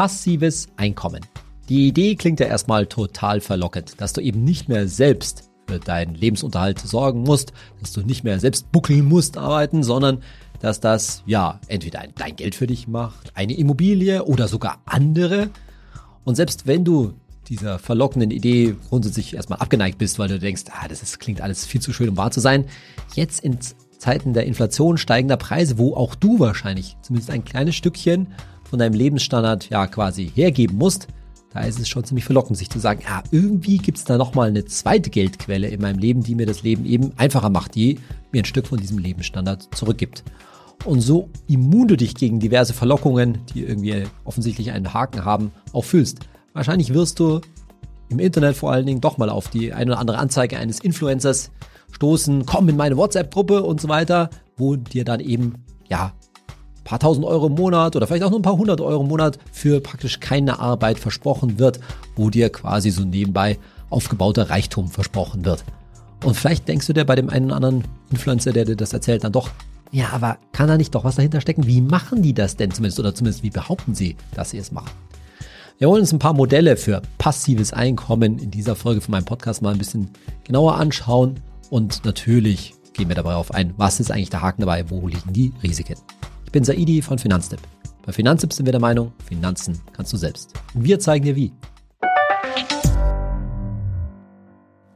[0.00, 1.20] Passives Einkommen.
[1.68, 6.14] Die Idee klingt ja erstmal total verlockend, dass du eben nicht mehr selbst für deinen
[6.14, 10.22] Lebensunterhalt sorgen musst, dass du nicht mehr selbst buckeln musst arbeiten, sondern
[10.58, 15.50] dass das ja entweder dein Geld für dich macht, eine Immobilie oder sogar andere.
[16.24, 17.12] Und selbst wenn du
[17.48, 21.66] dieser verlockenden Idee grundsätzlich erstmal abgeneigt bist, weil du denkst, ah, das ist, klingt alles
[21.66, 22.64] viel zu schön, um wahr zu sein,
[23.16, 23.58] jetzt in
[23.98, 28.28] Zeiten der Inflation steigender Preise, wo auch du wahrscheinlich zumindest ein kleines Stückchen
[28.70, 31.08] von deinem Lebensstandard ja quasi hergeben musst,
[31.52, 34.48] da ist es schon ziemlich verlockend, sich zu sagen, ja, irgendwie gibt es da nochmal
[34.48, 37.98] eine zweite Geldquelle in meinem Leben, die mir das Leben eben einfacher macht, die
[38.30, 40.22] mir ein Stück von diesem Lebensstandard zurückgibt.
[40.84, 45.84] Und so immun du dich gegen diverse Verlockungen, die irgendwie offensichtlich einen Haken haben, auch
[45.84, 46.20] fühlst.
[46.52, 47.40] Wahrscheinlich wirst du
[48.08, 51.50] im Internet vor allen Dingen doch mal auf die eine oder andere Anzeige eines Influencers
[51.90, 56.12] stoßen, komm in meine WhatsApp-Gruppe und so weiter, wo dir dann eben, ja,
[56.90, 59.38] paar tausend Euro im Monat oder vielleicht auch nur ein paar hundert Euro im Monat
[59.52, 61.78] für praktisch keine Arbeit versprochen wird,
[62.16, 63.60] wo dir quasi so nebenbei
[63.90, 65.64] aufgebauter Reichtum versprochen wird.
[66.24, 69.22] Und vielleicht denkst du dir bei dem einen oder anderen Influencer, der dir das erzählt,
[69.22, 69.50] dann doch,
[69.92, 71.68] ja, aber kann da nicht doch was dahinter stecken?
[71.68, 72.98] Wie machen die das denn zumindest?
[72.98, 74.90] Oder zumindest wie behaupten sie, dass sie es machen?
[75.78, 79.62] Wir wollen uns ein paar Modelle für passives Einkommen in dieser Folge von meinem Podcast
[79.62, 80.10] mal ein bisschen
[80.42, 81.36] genauer anschauen.
[81.70, 85.32] Und natürlich gehen wir dabei auf ein, was ist eigentlich der Haken dabei, wo liegen
[85.32, 85.94] die Risiken.
[86.50, 87.60] Ich bin Saidi von Finanztipp.
[88.04, 90.52] Bei Finanztipp sind wir der Meinung, Finanzen kannst du selbst.
[90.74, 91.52] Und wir zeigen dir wie.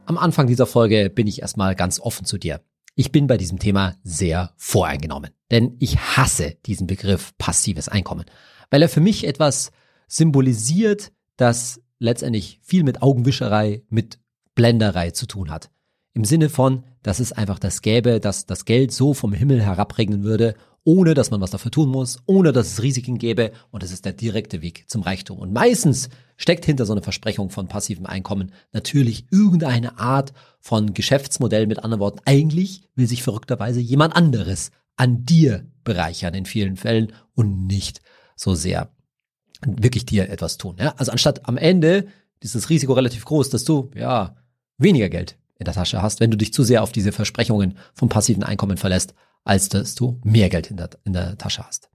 [0.05, 2.59] Am Anfang dieser Folge bin ich erstmal ganz offen zu dir.
[2.95, 8.25] Ich bin bei diesem Thema sehr voreingenommen, denn ich hasse diesen Begriff passives Einkommen,
[8.69, 9.71] weil er für mich etwas
[10.09, 14.19] symbolisiert, das letztendlich viel mit Augenwischerei, mit
[14.55, 15.69] Blenderei zu tun hat.
[16.15, 20.23] Im Sinne von, dass es einfach das gäbe, dass das Geld so vom Himmel herabregnen
[20.23, 23.91] würde, ohne dass man was dafür tun muss, ohne dass es Risiken gäbe und es
[23.91, 25.39] ist der direkte Weg zum Reichtum.
[25.39, 31.67] Und meistens steckt hinter so einer Versprechung von passivem Einkommen natürlich irgendeine Art von Geschäftsmodell.
[31.67, 37.11] Mit anderen Worten, eigentlich will sich verrückterweise jemand anderes an dir bereichern in vielen Fällen
[37.33, 38.01] und nicht
[38.37, 38.89] so sehr
[39.65, 40.77] wirklich dir etwas tun.
[40.79, 40.93] Ja?
[40.95, 42.07] Also anstatt am Ende
[42.39, 44.37] ist das Risiko relativ groß, dass du ja
[44.77, 48.09] weniger Geld in der Tasche hast, wenn du dich zu sehr auf diese Versprechungen vom
[48.09, 51.89] passiven Einkommen verlässt, als dass du mehr Geld in der, in der Tasche hast.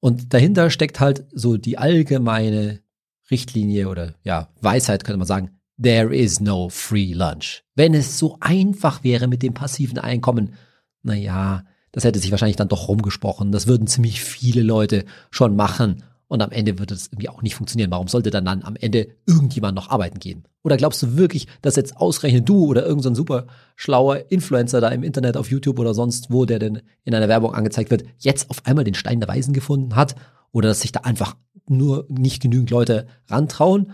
[0.00, 2.80] Und dahinter steckt halt so die allgemeine
[3.30, 7.62] Richtlinie oder ja, Weisheit könnte man sagen, there is no free lunch.
[7.74, 10.54] Wenn es so einfach wäre mit dem passiven Einkommen,
[11.02, 13.52] na ja, das hätte sich wahrscheinlich dann doch rumgesprochen.
[13.52, 17.56] Das würden ziemlich viele Leute schon machen und am Ende wird es irgendwie auch nicht
[17.56, 17.90] funktionieren.
[17.90, 20.44] Warum sollte dann, dann am Ende irgendjemand noch arbeiten gehen?
[20.62, 24.90] Oder glaubst du wirklich, dass jetzt ausgerechnet du oder irgendein so super schlauer Influencer da
[24.90, 28.48] im Internet auf YouTube oder sonst wo, der denn in einer Werbung angezeigt wird, jetzt
[28.48, 30.14] auf einmal den Stein der Weisen gefunden hat?
[30.52, 31.34] Oder dass sich da einfach
[31.68, 33.92] nur nicht genügend Leute rantrauen?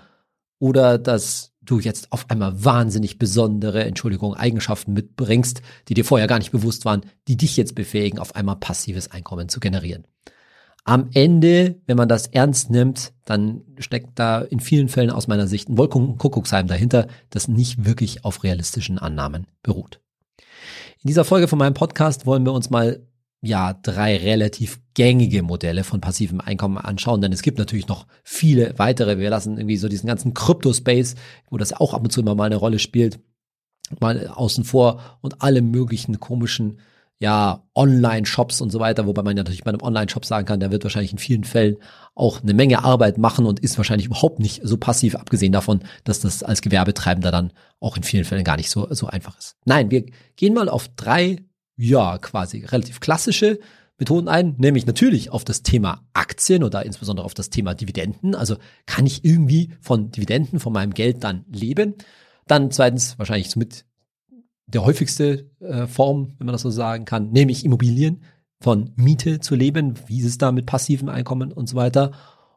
[0.58, 6.38] Oder dass du jetzt auf einmal wahnsinnig besondere, Entschuldigung, Eigenschaften mitbringst, die dir vorher gar
[6.38, 10.06] nicht bewusst waren, die dich jetzt befähigen, auf einmal passives Einkommen zu generieren?
[10.88, 15.48] Am Ende, wenn man das ernst nimmt, dann steckt da in vielen Fällen aus meiner
[15.48, 20.00] Sicht ein Wolkenkuckucksheim dahinter, das nicht wirklich auf realistischen Annahmen beruht.
[21.02, 23.04] In dieser Folge von meinem Podcast wollen wir uns mal
[23.42, 28.78] ja drei relativ gängige Modelle von passivem Einkommen anschauen, denn es gibt natürlich noch viele
[28.78, 29.18] weitere.
[29.18, 31.16] Wir lassen irgendwie so diesen ganzen Crypto-Space,
[31.50, 33.18] wo das auch ab und zu immer mal eine Rolle spielt,
[33.98, 36.78] mal außen vor und alle möglichen komischen
[37.18, 40.70] ja, Online-Shops und so weiter, wobei man ja natürlich bei einem Online-Shop sagen kann, der
[40.70, 41.76] wird wahrscheinlich in vielen Fällen
[42.14, 46.20] auch eine Menge Arbeit machen und ist wahrscheinlich überhaupt nicht so passiv, abgesehen davon, dass
[46.20, 49.56] das als Gewerbetreibender dann auch in vielen Fällen gar nicht so, so einfach ist.
[49.64, 50.04] Nein, wir
[50.36, 51.38] gehen mal auf drei,
[51.76, 53.60] ja, quasi relativ klassische
[53.98, 58.34] Methoden ein, nämlich natürlich auf das Thema Aktien oder insbesondere auf das Thema Dividenden.
[58.34, 61.94] Also kann ich irgendwie von Dividenden, von meinem Geld dann leben?
[62.46, 63.86] Dann zweitens wahrscheinlich mit
[64.66, 68.22] der häufigste äh, Form, wenn man das so sagen kann, nämlich Immobilien,
[68.60, 72.12] von Miete zu leben, wie ist es da mit passivem Einkommen und so weiter.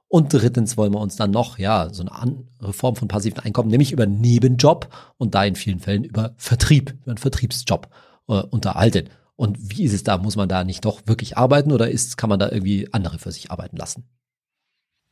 [0.08, 3.70] Und drittens wollen wir uns dann noch, ja, so eine andere Form von passivem Einkommen,
[3.70, 7.90] nämlich über Nebenjob und da in vielen Fällen über Vertrieb, über einen Vertriebsjob
[8.28, 9.10] äh, unterhalten.
[9.36, 10.18] Und wie ist es da?
[10.18, 13.32] Muss man da nicht doch wirklich arbeiten oder ist, kann man da irgendwie andere für
[13.32, 14.10] sich arbeiten lassen?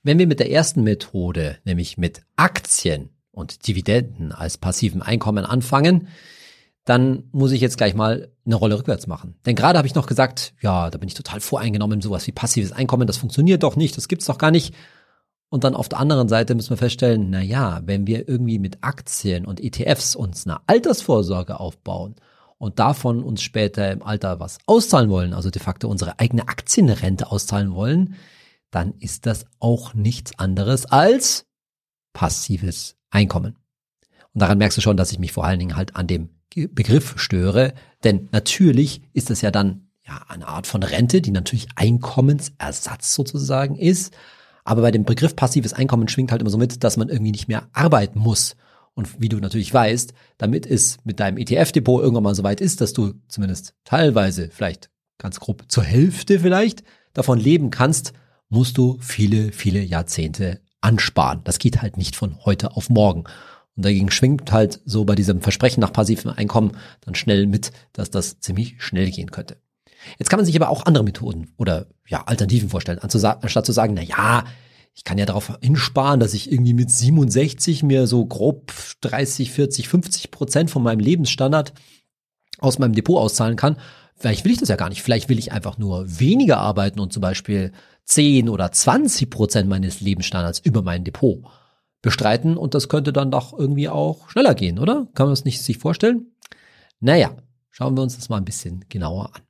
[0.04, 6.08] Wenn wir mit der ersten Methode, nämlich mit Aktien und Dividenden als passivem Einkommen anfangen,
[6.88, 9.36] dann muss ich jetzt gleich mal eine Rolle rückwärts machen.
[9.46, 12.72] Denn gerade habe ich noch gesagt, ja, da bin ich total voreingenommen, sowas wie passives
[12.72, 14.74] Einkommen, das funktioniert doch nicht, das gibt's doch gar nicht.
[15.50, 18.86] Und dann auf der anderen Seite müssen wir feststellen, na ja, wenn wir irgendwie mit
[18.86, 22.16] Aktien und ETFs uns eine Altersvorsorge aufbauen
[22.58, 27.30] und davon uns später im Alter was auszahlen wollen, also de facto unsere eigene Aktienrente
[27.30, 28.16] auszahlen wollen,
[28.72, 31.48] dann ist das auch nichts anderes als
[32.14, 33.58] passives Einkommen.
[34.38, 37.16] Und daran merkst du schon, dass ich mich vor allen Dingen halt an dem Begriff
[37.18, 37.74] störe,
[38.04, 43.76] denn natürlich ist es ja dann ja eine Art von Rente, die natürlich Einkommensersatz sozusagen
[43.76, 44.16] ist.
[44.64, 47.48] Aber bei dem Begriff passives Einkommen schwingt halt immer so mit, dass man irgendwie nicht
[47.48, 48.56] mehr arbeiten muss.
[48.94, 52.80] Und wie du natürlich weißt, damit es mit deinem ETF-Depot irgendwann mal so weit ist,
[52.80, 58.14] dass du zumindest teilweise, vielleicht ganz grob zur Hälfte vielleicht, davon leben kannst,
[58.50, 61.42] musst du viele, viele Jahrzehnte ansparen.
[61.44, 63.24] Das geht halt nicht von heute auf morgen.
[63.78, 66.72] Und dagegen schwingt halt so bei diesem Versprechen nach passivem Einkommen
[67.02, 69.58] dann schnell mit, dass das ziemlich schnell gehen könnte.
[70.18, 73.94] Jetzt kann man sich aber auch andere Methoden oder ja, Alternativen vorstellen, anstatt zu sagen,
[73.94, 74.46] na ja,
[74.96, 79.88] ich kann ja darauf hinsparen, dass ich irgendwie mit 67 mir so grob 30, 40,
[79.90, 81.74] 50 Prozent von meinem Lebensstandard
[82.58, 83.78] aus meinem Depot auszahlen kann.
[84.16, 85.04] Vielleicht will ich das ja gar nicht.
[85.04, 87.72] Vielleicht will ich einfach nur weniger arbeiten und zum Beispiel
[88.06, 91.44] 10 oder 20 Prozent meines Lebensstandards über mein Depot
[92.02, 95.08] bestreiten und das könnte dann doch irgendwie auch schneller gehen, oder?
[95.14, 96.32] Kann man das nicht sich vorstellen?
[97.00, 97.36] Naja,
[97.70, 99.42] schauen wir uns das mal ein bisschen genauer an.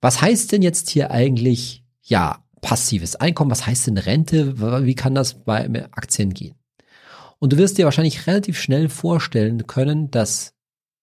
[0.00, 3.50] Was heißt denn jetzt hier eigentlich, ja, passives Einkommen?
[3.50, 4.58] Was heißt denn Rente?
[4.84, 6.56] Wie kann das bei Aktien gehen?
[7.38, 10.54] Und du wirst dir wahrscheinlich relativ schnell vorstellen können, dass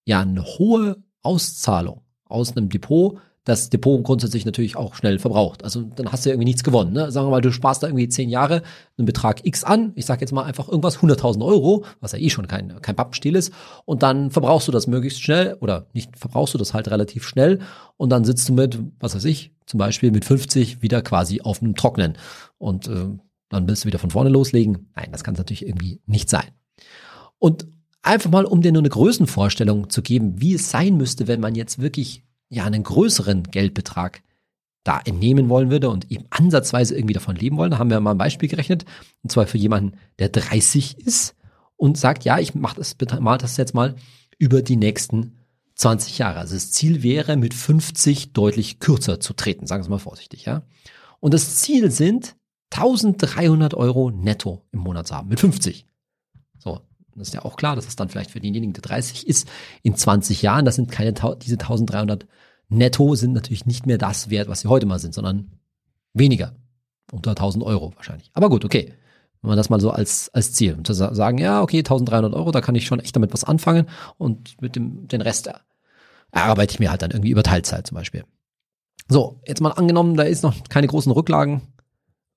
[0.06, 5.64] ja eine hohe Auszahlung aus einem Depot das Depot grundsätzlich natürlich auch schnell verbraucht.
[5.64, 6.94] Also dann hast du ja irgendwie nichts gewonnen.
[6.94, 7.12] Ne?
[7.12, 8.62] Sagen wir mal, du sparst da irgendwie zehn Jahre
[8.98, 9.94] einen Betrag X an.
[9.96, 13.36] Ich sage jetzt mal einfach irgendwas 100.000 Euro, was ja eh schon kein, kein Pappenstiel
[13.36, 13.52] ist.
[13.86, 17.60] Und dann verbrauchst du das möglichst schnell oder nicht verbrauchst du das halt relativ schnell.
[17.98, 21.64] Und dann sitzt du mit, was weiß ich, zum Beispiel mit 50 wieder quasi auf
[21.64, 22.18] einem Trocknen.
[22.60, 23.08] Und äh,
[23.50, 24.92] dann willst du wieder von vorne loslegen.
[24.96, 26.50] Nein, das kann es natürlich irgendwie nicht sein.
[27.40, 27.66] Und
[28.04, 31.56] einfach mal, um dir nur eine Größenvorstellung zu geben, wie es sein müsste, wenn man
[31.56, 34.22] jetzt wirklich ja einen größeren Geldbetrag
[34.84, 37.72] da entnehmen wollen würde und eben ansatzweise irgendwie davon leben wollen.
[37.72, 38.86] Da haben wir mal ein Beispiel gerechnet,
[39.24, 41.36] und zwar für jemanden, der 30 ist
[41.78, 43.96] und sagt, ja, ich mache das, mal das jetzt mal
[44.38, 45.38] über die nächsten
[45.76, 46.40] 20 Jahre.
[46.40, 50.64] Also das Ziel wäre, mit 50 deutlich kürzer zu treten, sagen wir mal vorsichtig, ja.
[51.20, 52.36] Und das Ziel sind
[52.72, 55.86] 1300 Euro netto im Monat zu haben, mit 50.
[56.58, 56.82] So,
[57.16, 59.48] das ist ja auch klar, dass es dann vielleicht für denjenigen, der 30 ist,
[59.84, 62.26] in 20 Jahren, das sind keine, diese 1300
[62.72, 65.52] netto sind natürlich nicht mehr das wert, was sie heute mal sind, sondern
[66.14, 66.56] weniger.
[67.12, 68.32] Unter 1000 Euro wahrscheinlich.
[68.34, 68.94] Aber gut, okay.
[69.42, 70.76] Wenn man das mal so als, als Ziel.
[70.76, 73.88] Und zu sagen, ja, okay, 1300 Euro, da kann ich schon echt damit was anfangen
[74.18, 75.50] und mit dem, den Rest
[76.32, 78.24] erarbeite ich mir halt dann irgendwie über Teilzeit zum Beispiel.
[79.10, 81.62] So, jetzt mal angenommen, da ist noch keine großen Rücklagen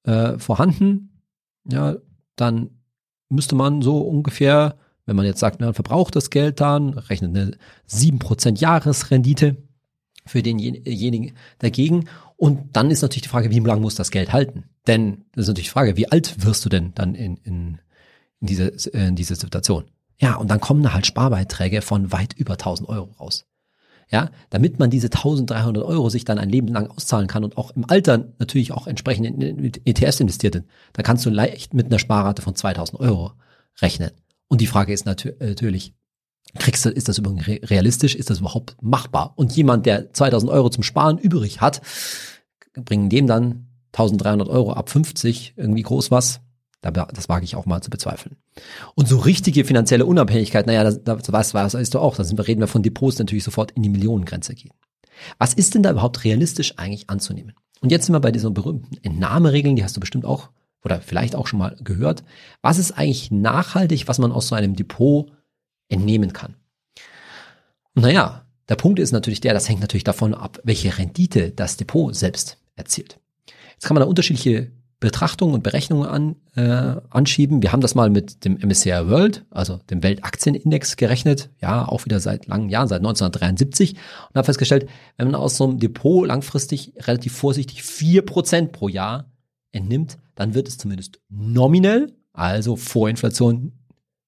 [0.04, 1.20] äh, vorhanden.
[1.70, 1.96] Ja,
[2.36, 2.70] dann
[3.28, 4.76] müsste man so ungefähr,
[5.06, 7.56] wenn man jetzt sagt, man verbraucht das Geld dann, rechnet eine
[7.88, 9.56] 7% Jahresrendite
[10.26, 12.08] für denjenigen dagegen.
[12.36, 14.64] Und dann ist natürlich die Frage, wie lange muss das Geld halten?
[14.86, 17.78] Denn das ist natürlich die Frage, wie alt wirst du denn dann in, in,
[18.40, 19.84] in, diese, in diese Situation?
[20.20, 23.46] Ja, und dann kommen da halt Sparbeiträge von weit über 1000 Euro raus.
[24.10, 27.70] Ja, damit man diese 1300 Euro sich dann ein Leben lang auszahlen kann und auch
[27.70, 31.98] im Alter natürlich auch entsprechend in ETS investiert sind, da kannst du leicht mit einer
[31.98, 33.32] Sparrate von 2000 Euro
[33.80, 34.10] rechnen.
[34.48, 35.94] Und die Frage ist natür natürlich,
[36.58, 38.14] kriegst du, ist das übrigens realistisch?
[38.14, 39.32] Ist das überhaupt machbar?
[39.36, 41.80] Und jemand, der 2000 Euro zum Sparen übrig hat,
[42.74, 46.40] bringen dem dann 1300 Euro ab 50 irgendwie groß was?
[46.80, 48.36] Das wage ich auch mal zu bezweifeln.
[48.94, 52.66] Und so richtige finanzielle Unabhängigkeit, naja, das, das weißt, weißt du auch, da reden wir
[52.66, 54.74] von Depots natürlich sofort in die Millionengrenze gehen.
[55.38, 57.54] Was ist denn da überhaupt realistisch eigentlich anzunehmen?
[57.80, 60.50] Und jetzt sind wir bei diesen berühmten Entnahmeregeln, die hast du bestimmt auch
[60.84, 62.22] oder vielleicht auch schon mal gehört.
[62.60, 65.30] Was ist eigentlich nachhaltig, was man aus so einem Depot
[65.88, 66.56] entnehmen kann.
[67.94, 72.14] Naja, der Punkt ist natürlich der, das hängt natürlich davon ab, welche Rendite das Depot
[72.14, 73.18] selbst erzielt.
[73.74, 77.62] Jetzt kann man da unterschiedliche Betrachtungen und Berechnungen an, äh, anschieben.
[77.62, 82.20] Wir haben das mal mit dem MSCI World, also dem Weltaktienindex gerechnet, ja, auch wieder
[82.20, 83.96] seit langen Jahren, seit 1973
[84.30, 84.88] und haben festgestellt,
[85.18, 89.30] wenn man aus so einem Depot langfristig relativ vorsichtig vier Prozent pro Jahr
[89.72, 93.72] entnimmt, dann wird es zumindest nominell, also vor Inflation,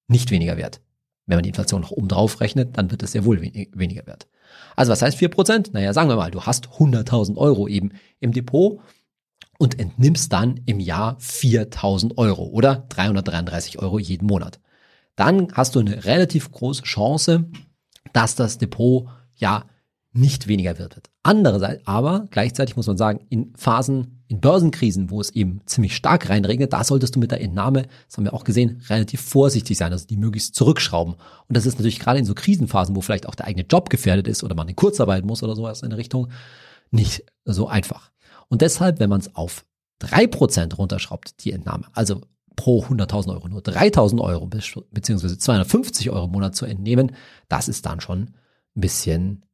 [0.08, 0.80] nicht weniger wert.
[1.26, 4.28] Wenn man die Inflation noch oben drauf rechnet, dann wird es sehr wohl weniger wert.
[4.76, 5.70] Also was heißt 4%?
[5.72, 8.80] Naja, sagen wir mal, du hast 100.000 Euro eben im Depot
[9.58, 14.60] und entnimmst dann im Jahr 4.000 Euro oder 333 Euro jeden Monat.
[15.16, 17.46] Dann hast du eine relativ große Chance,
[18.12, 19.64] dass das Depot ja
[20.12, 21.10] nicht weniger wird.
[21.22, 26.28] Andererseits aber, gleichzeitig muss man sagen, in Phasen, in Börsenkrisen, wo es eben ziemlich stark
[26.28, 29.92] reinregnet, da solltest du mit der Entnahme, das haben wir auch gesehen, relativ vorsichtig sein,
[29.92, 31.14] also die möglichst zurückschrauben.
[31.14, 34.26] Und das ist natürlich gerade in so Krisenphasen, wo vielleicht auch der eigene Job gefährdet
[34.26, 36.28] ist oder man in Kurzarbeit muss oder sowas in der Richtung,
[36.90, 38.10] nicht so einfach.
[38.48, 39.64] Und deshalb, wenn man es auf
[40.02, 42.20] 3% runterschraubt, die Entnahme, also
[42.56, 44.48] pro 100.000 Euro nur 3.000 Euro
[44.90, 47.12] beziehungsweise 250 Euro im Monat zu entnehmen,
[47.48, 48.34] das ist dann schon
[48.76, 49.45] ein bisschen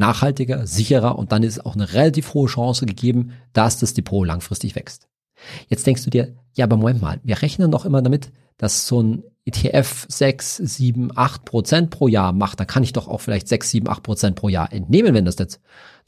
[0.00, 4.74] nachhaltiger, sicherer und dann ist auch eine relativ hohe Chance gegeben, dass das Depot langfristig
[4.74, 5.08] wächst.
[5.68, 9.02] Jetzt denkst du dir, ja, aber Moment mal, wir rechnen doch immer damit, dass so
[9.02, 13.48] ein ETF 6, 7, 8 Prozent pro Jahr macht, dann kann ich doch auch vielleicht
[13.48, 15.48] 6, 7, 8 Prozent pro Jahr entnehmen, wenn das der,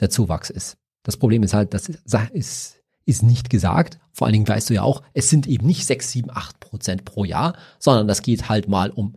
[0.01, 0.77] der Zuwachs ist.
[1.03, 3.99] Das Problem ist halt, das ist, ist nicht gesagt.
[4.13, 7.05] Vor allen Dingen weißt du ja auch, es sind eben nicht 6, 7, 8 Prozent
[7.05, 9.17] pro Jahr, sondern das geht halt mal um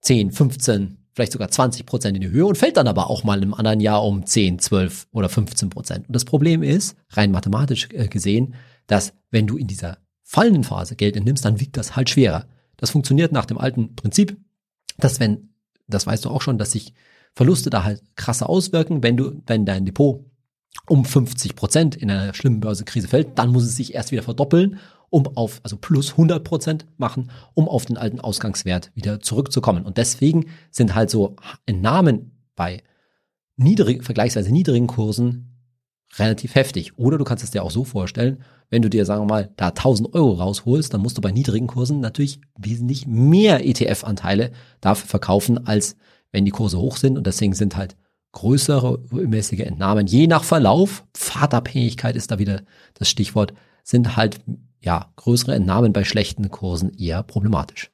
[0.00, 3.42] 10, 15, vielleicht sogar 20 Prozent in die Höhe und fällt dann aber auch mal
[3.42, 6.08] im anderen Jahr um 10, 12 oder 15 Prozent.
[6.08, 8.54] Und das Problem ist, rein mathematisch äh, gesehen,
[8.86, 12.46] dass wenn du in dieser fallenden Phase Geld entnimmst, dann wiegt das halt schwerer.
[12.76, 14.36] Das funktioniert nach dem alten Prinzip,
[14.96, 15.50] dass wenn,
[15.86, 16.94] das weißt du auch schon, dass sich
[17.34, 20.24] Verluste da halt krasser auswirken, wenn du, wenn dein Depot
[20.88, 24.78] um 50 Prozent in einer schlimmen Börsenkrise fällt, dann muss es sich erst wieder verdoppeln,
[25.12, 29.84] um auf, also plus 100 Prozent machen, um auf den alten Ausgangswert wieder zurückzukommen.
[29.84, 32.82] Und deswegen sind halt so Entnahmen bei
[33.56, 35.58] niedrig, vergleichsweise niedrigen Kursen
[36.16, 36.98] relativ heftig.
[36.98, 39.68] Oder du kannst es dir auch so vorstellen, wenn du dir, sagen wir mal, da
[39.68, 44.50] 1000 Euro rausholst, dann musst du bei niedrigen Kursen natürlich wesentlich mehr ETF-Anteile
[44.80, 45.96] dafür verkaufen, als
[46.30, 47.18] wenn die Kurse hoch sind.
[47.18, 47.96] Und deswegen sind halt
[48.32, 52.62] größere mäßige Entnahmen, je nach Verlauf, Pfadabhängigkeit ist da wieder
[52.94, 53.52] das Stichwort,
[53.84, 54.40] sind halt,
[54.82, 57.90] ja, größere Entnahmen bei schlechten Kursen eher problematisch.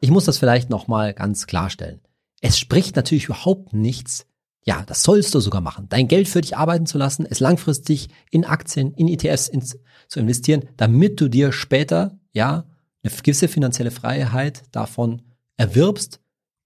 [0.00, 2.00] Ich muss das vielleicht nochmal ganz klarstellen.
[2.40, 4.26] Es spricht natürlich überhaupt nichts
[4.64, 5.86] ja, das sollst du sogar machen.
[5.88, 9.78] Dein Geld für dich arbeiten zu lassen, es langfristig in Aktien, in ETFs ins,
[10.08, 12.64] zu investieren, damit du dir später, ja,
[13.02, 15.22] eine gewisse finanzielle Freiheit davon
[15.56, 16.20] erwirbst,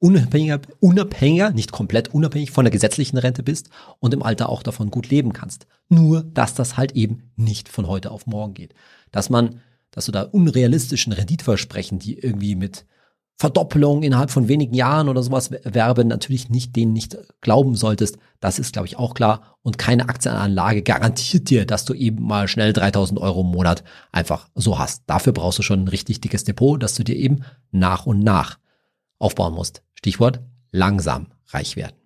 [0.06, 4.90] unabhängiger, unabhängiger, nicht komplett unabhängig von der gesetzlichen Rente bist und im Alter auch davon
[4.90, 5.66] gut leben kannst.
[5.88, 8.72] Nur, dass das halt eben nicht von heute auf morgen geht.
[9.10, 9.60] Dass man,
[9.90, 12.86] dass du da unrealistischen Renditversprechen, die irgendwie mit
[13.38, 18.16] Verdoppelung innerhalb von wenigen Jahren oder sowas werben, natürlich nicht denen nicht glauben solltest.
[18.40, 19.56] Das ist, glaube ich, auch klar.
[19.62, 23.82] Und keine Aktienanlage garantiert dir, dass du eben mal schnell 3000 Euro im Monat
[24.12, 25.02] einfach so hast.
[25.06, 27.40] Dafür brauchst du schon ein richtig dickes Depot, das du dir eben
[27.72, 28.58] nach und nach
[29.18, 29.82] aufbauen musst.
[29.94, 30.40] Stichwort
[30.72, 31.96] langsam reich werden.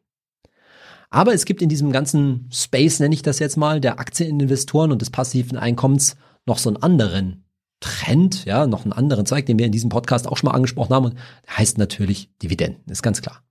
[1.10, 5.02] Aber es gibt in diesem ganzen Space, nenne ich das jetzt mal, der Aktieninvestoren und
[5.02, 7.44] des passiven Einkommens noch so einen anderen
[7.80, 10.94] Trend, ja, noch einen anderen Zweig, den wir in diesem Podcast auch schon mal angesprochen
[10.94, 11.14] haben, und
[11.46, 13.42] der heißt natürlich Dividenden, ist ganz klar.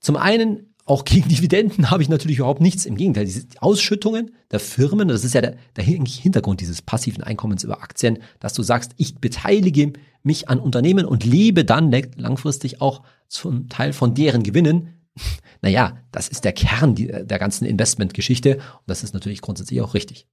[0.00, 2.86] Zum einen, auch gegen Dividenden habe ich natürlich überhaupt nichts.
[2.86, 7.62] Im Gegenteil, diese Ausschüttungen der Firmen, das ist ja der, der Hintergrund dieses passiven Einkommens
[7.62, 13.02] über Aktien, dass du sagst, ich beteilige mich an Unternehmen und lebe dann langfristig auch
[13.28, 14.98] zum Teil von deren Gewinnen.
[15.64, 20.26] Naja, das ist der Kern der ganzen Investmentgeschichte und das ist natürlich grundsätzlich auch richtig.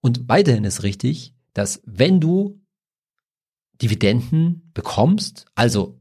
[0.00, 2.58] Und weiterhin ist richtig, dass wenn du
[3.82, 5.99] Dividenden bekommst, also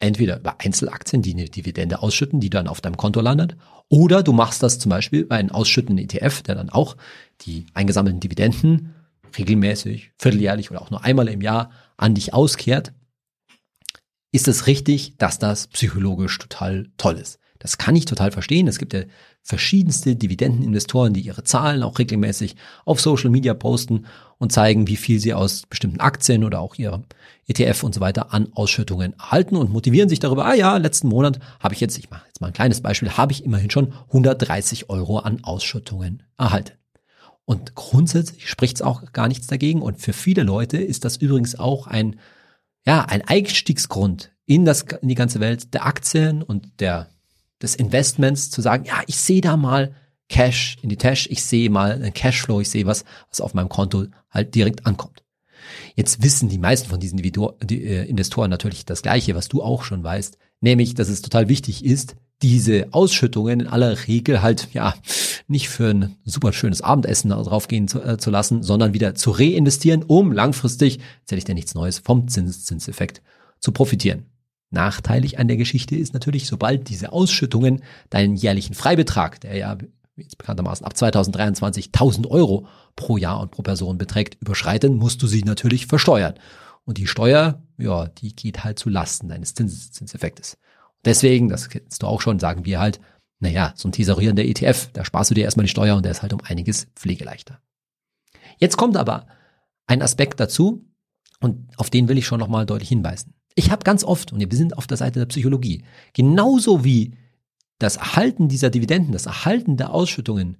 [0.00, 3.56] entweder über Einzelaktien, die eine Dividende ausschütten, die dann auf deinem Konto landet,
[3.88, 6.96] oder du machst das zum Beispiel bei einem ausschüttenden ETF, der dann auch
[7.42, 8.94] die eingesammelten Dividenden
[9.36, 12.92] regelmäßig, vierteljährlich oder auch nur einmal im Jahr an dich auskehrt,
[14.30, 17.38] ist es richtig, dass das psychologisch total toll ist.
[17.58, 18.68] Das kann ich total verstehen.
[18.68, 19.02] Es gibt ja
[19.42, 24.06] verschiedenste Dividendeninvestoren, die ihre Zahlen auch regelmäßig auf Social Media posten
[24.38, 27.04] und zeigen, wie viel sie aus bestimmten Aktien oder auch ihrem
[27.46, 31.40] ETF und so weiter an Ausschüttungen erhalten und motivieren sich darüber, ah ja, letzten Monat
[31.60, 34.90] habe ich jetzt, ich mache jetzt mal ein kleines Beispiel, habe ich immerhin schon 130
[34.90, 36.72] Euro an Ausschüttungen erhalten.
[37.48, 39.80] Und grundsätzlich spricht es auch gar nichts dagegen.
[39.80, 42.20] Und für viele Leute ist das übrigens auch ein,
[42.84, 47.08] ja, ein Einstiegsgrund in, das, in die ganze Welt der Aktien und der
[47.62, 49.94] des Investments zu sagen, ja, ich sehe da mal
[50.28, 53.68] Cash in die Tasche, ich sehe mal einen Cashflow, ich sehe was, was auf meinem
[53.68, 55.24] Konto halt direkt ankommt.
[55.94, 60.04] Jetzt wissen die meisten von diesen äh, Investoren natürlich das Gleiche, was du auch schon
[60.04, 64.94] weißt, nämlich, dass es total wichtig ist, diese Ausschüttungen in aller Regel halt, ja,
[65.48, 70.04] nicht für ein super schönes Abendessen draufgehen zu, äh, zu lassen, sondern wieder zu reinvestieren,
[70.04, 73.22] um langfristig, erzähle ich dir nichts Neues, vom Zinseszinseffekt
[73.58, 74.26] zu profitieren.
[74.70, 79.78] Nachteilig an der Geschichte ist natürlich, sobald diese Ausschüttungen deinen jährlichen Freibetrag, der ja
[80.16, 85.26] jetzt bekanntermaßen ab 2023 1000 Euro pro Jahr und pro Person beträgt, überschreiten, musst du
[85.26, 86.34] sie natürlich versteuern.
[86.84, 90.58] Und die Steuer, ja, die geht halt zu Lasten deines Zinseffektes.
[91.04, 93.00] Deswegen, das kennst du auch schon, sagen wir halt,
[93.40, 96.22] naja, so ein tesorierender ETF, da sparst du dir erstmal die Steuer und der ist
[96.22, 97.60] halt um einiges pflegeleichter.
[98.58, 99.26] Jetzt kommt aber
[99.86, 100.84] ein Aspekt dazu
[101.40, 103.34] und auf den will ich schon nochmal deutlich hinweisen.
[103.58, 107.14] Ich habe ganz oft, und wir sind auf der Seite der Psychologie, genauso wie
[107.80, 110.58] das Erhalten dieser Dividenden, das Erhalten der Ausschüttungen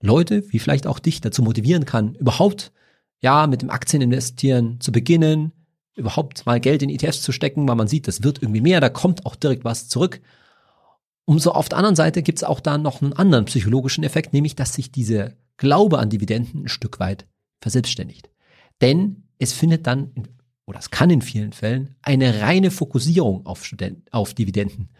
[0.00, 2.72] Leute, wie vielleicht auch dich, dazu motivieren kann, überhaupt
[3.20, 5.52] ja mit dem Aktieninvestieren zu beginnen,
[5.94, 8.88] überhaupt mal Geld in ETFs zu stecken, weil man sieht, das wird irgendwie mehr, da
[8.88, 10.20] kommt auch direkt was zurück.
[11.24, 14.56] Umso auf der anderen Seite gibt es auch da noch einen anderen psychologischen Effekt, nämlich
[14.56, 17.24] dass sich diese Glaube an Dividenden ein Stück weit
[17.60, 18.30] verselbstständigt.
[18.80, 20.10] Denn es findet dann,
[20.66, 24.90] oder es kann in vielen Fällen, eine reine Fokussierung auf, Studenten, auf Dividenden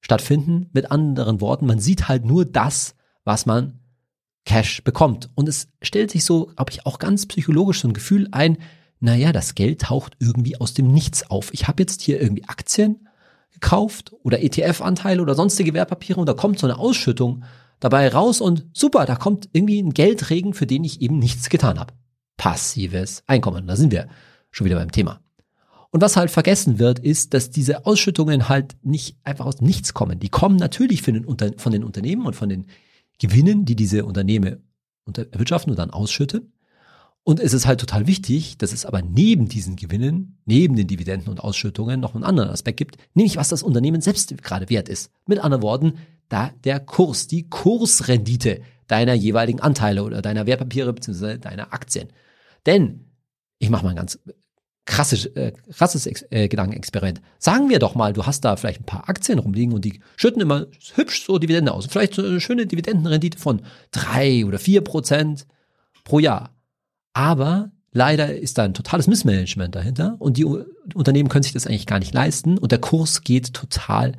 [0.00, 0.68] stattfinden.
[0.72, 3.80] Mit anderen Worten, man sieht halt nur das, was man
[4.44, 5.30] Cash bekommt.
[5.34, 8.58] Und es stellt sich so, glaube ich, auch ganz psychologisch so ein Gefühl ein,
[9.00, 11.52] naja, das Geld taucht irgendwie aus dem Nichts auf.
[11.52, 13.08] Ich habe jetzt hier irgendwie Aktien
[13.52, 17.44] gekauft oder ETF-Anteile oder sonstige Wertpapiere und da kommt so eine Ausschüttung
[17.80, 21.78] dabei raus und super, da kommt irgendwie ein Geldregen, für den ich eben nichts getan
[21.78, 21.94] habe.
[22.36, 24.08] Passives Einkommen, da sind wir
[24.50, 25.20] schon wieder beim Thema.
[25.90, 30.18] Und was halt vergessen wird, ist, dass diese Ausschüttungen halt nicht einfach aus nichts kommen.
[30.18, 32.66] Die kommen natürlich von den, von den Unternehmen und von den
[33.18, 34.62] Gewinnen, die diese Unternehmen
[35.06, 36.52] erwirtschaften und dann ausschütten.
[37.24, 41.28] Und es ist halt total wichtig, dass es aber neben diesen Gewinnen, neben den Dividenden
[41.28, 45.10] und Ausschüttungen noch einen anderen Aspekt gibt, nämlich was das Unternehmen selbst gerade wert ist.
[45.26, 45.94] Mit anderen Worten,
[46.28, 51.38] da der Kurs, die Kursrendite deiner jeweiligen Anteile oder deiner Wertpapiere bzw.
[51.38, 52.08] deiner Aktien.
[52.64, 53.07] Denn,
[53.58, 54.18] ich mache mal ein ganz
[54.88, 57.20] krasses, äh, krasses äh, Gedankenexperiment.
[57.38, 60.40] Sagen wir doch mal, du hast da vielleicht ein paar Aktien rumliegen und die schütten
[60.40, 61.86] immer hübsch so Dividende aus.
[61.86, 65.46] Vielleicht so eine schöne Dividendenrendite von drei oder vier Prozent
[66.04, 66.56] pro Jahr.
[67.12, 71.86] Aber leider ist da ein totales Missmanagement dahinter und die Unternehmen können sich das eigentlich
[71.86, 74.12] gar nicht leisten und der Kurs geht total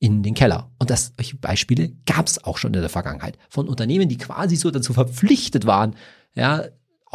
[0.00, 0.70] in den Keller.
[0.78, 4.56] Und das solche Beispiele gab es auch schon in der Vergangenheit von Unternehmen, die quasi
[4.56, 5.94] so dazu verpflichtet waren,
[6.34, 6.64] ja,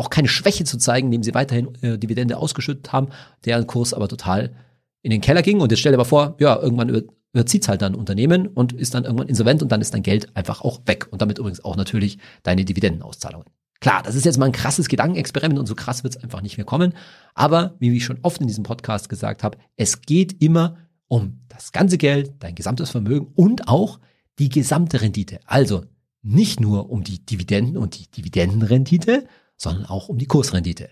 [0.02, 3.10] auch keine Schwäche zu zeigen, indem sie weiterhin äh, Dividende ausgeschüttet haben,
[3.46, 4.56] deren Kurs aber total
[5.02, 5.62] in den Keller ging.
[5.62, 7.04] Und jetzt stell dir mal vor, ja, irgendwann
[7.34, 10.36] überzieht halt dann ein Unternehmen und ist dann irgendwann insolvent und dann ist dein Geld
[10.36, 11.08] einfach auch weg.
[11.12, 13.48] Und damit übrigens auch natürlich deine Dividendenauszahlungen.
[13.80, 16.58] Klar, das ist jetzt mal ein krasses Gedankenexperiment und so krass wird es einfach nicht
[16.58, 16.94] mehr kommen.
[17.34, 21.72] Aber wie ich schon oft in diesem Podcast gesagt habe, es geht immer um das
[21.72, 24.00] ganze Geld, dein gesamtes Vermögen und auch
[24.40, 25.40] die gesamte Rendite.
[25.46, 25.84] Also
[26.22, 29.26] nicht nur um die Dividenden und die Dividendenrendite,
[29.62, 30.90] sondern auch um die Kursrendite.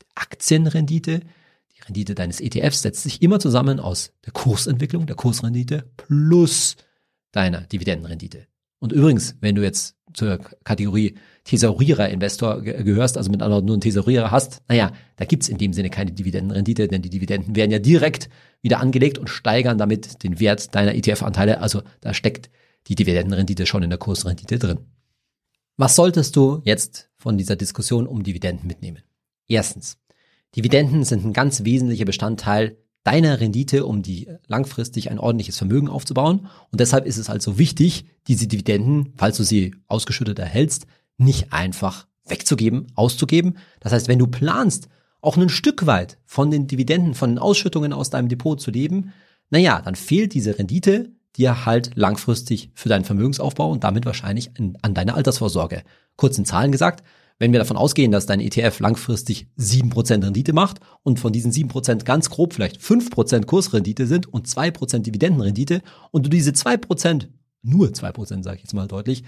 [0.00, 1.20] Die Aktienrendite,
[1.74, 6.76] die Rendite deines ETFs setzt sich immer zusammen aus der Kursentwicklung, der Kursrendite plus
[7.32, 8.46] deiner Dividendenrendite.
[8.78, 14.30] Und übrigens, wenn du jetzt zur Kategorie Thesaurierer-Investor gehörst, also mit anderen nur einen Thesaurierer
[14.30, 18.28] hast, naja, da gibt's in dem Sinne keine Dividendenrendite, denn die Dividenden werden ja direkt
[18.60, 21.60] wieder angelegt und steigern damit den Wert deiner ETF-Anteile.
[21.60, 22.50] Also da steckt
[22.86, 24.78] die Dividendenrendite schon in der Kursrendite drin.
[25.76, 29.02] Was solltest du jetzt von dieser Diskussion um Dividenden mitnehmen?
[29.48, 29.98] Erstens,
[30.54, 36.48] Dividenden sind ein ganz wesentlicher Bestandteil deiner Rendite, um die langfristig ein ordentliches Vermögen aufzubauen.
[36.70, 42.06] Und deshalb ist es also wichtig, diese Dividenden, falls du sie ausgeschüttet erhältst, nicht einfach
[42.26, 43.56] wegzugeben, auszugeben.
[43.80, 44.88] Das heißt, wenn du planst,
[45.20, 49.12] auch ein Stück weit von den Dividenden, von den Ausschüttungen aus deinem Depot zu leben,
[49.50, 54.50] naja, dann fehlt diese Rendite dir halt langfristig für deinen Vermögensaufbau und damit wahrscheinlich
[54.82, 55.82] an, deine Altersvorsorge.
[56.16, 57.02] Kurz in Zahlen gesagt,
[57.38, 61.50] wenn wir davon ausgehen, dass dein ETF langfristig sieben Prozent Rendite macht und von diesen
[61.50, 66.30] sieben Prozent ganz grob vielleicht fünf Prozent Kursrendite sind und zwei Prozent Dividendenrendite und du
[66.30, 67.28] diese zwei Prozent
[67.62, 69.24] nur zwei Prozent sage ich jetzt mal deutlich,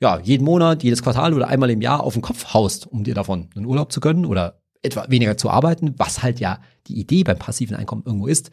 [0.00, 3.14] ja, jeden Monat, jedes Quartal oder einmal im Jahr auf den Kopf haust, um dir
[3.14, 7.22] davon einen Urlaub zu gönnen oder etwa weniger zu arbeiten, was halt ja die Idee
[7.24, 8.50] beim passiven Einkommen irgendwo ist,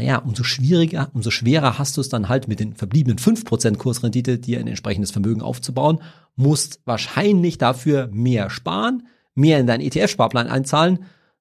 [0.00, 3.78] naja, umso schwieriger, umso schwerer hast du es dann halt mit den verbliebenen fünf Prozent
[3.78, 6.00] Kursrendite, dir ein entsprechendes Vermögen aufzubauen,
[6.36, 11.00] musst wahrscheinlich dafür mehr sparen, mehr in deinen ETF-Sparplan einzahlen.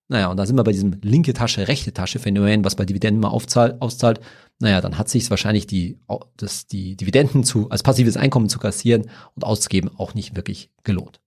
[0.09, 3.21] Naja, und da sind wir bei diesem linke Tasche, rechte Tasche Phänomen, was bei Dividenden
[3.21, 4.19] mal aufzahlt, auszahlt
[4.59, 5.99] naja, dann hat sich wahrscheinlich die,
[6.35, 11.21] das, die Dividenden zu, als passives Einkommen zu kassieren und auszugeben auch nicht wirklich gelohnt.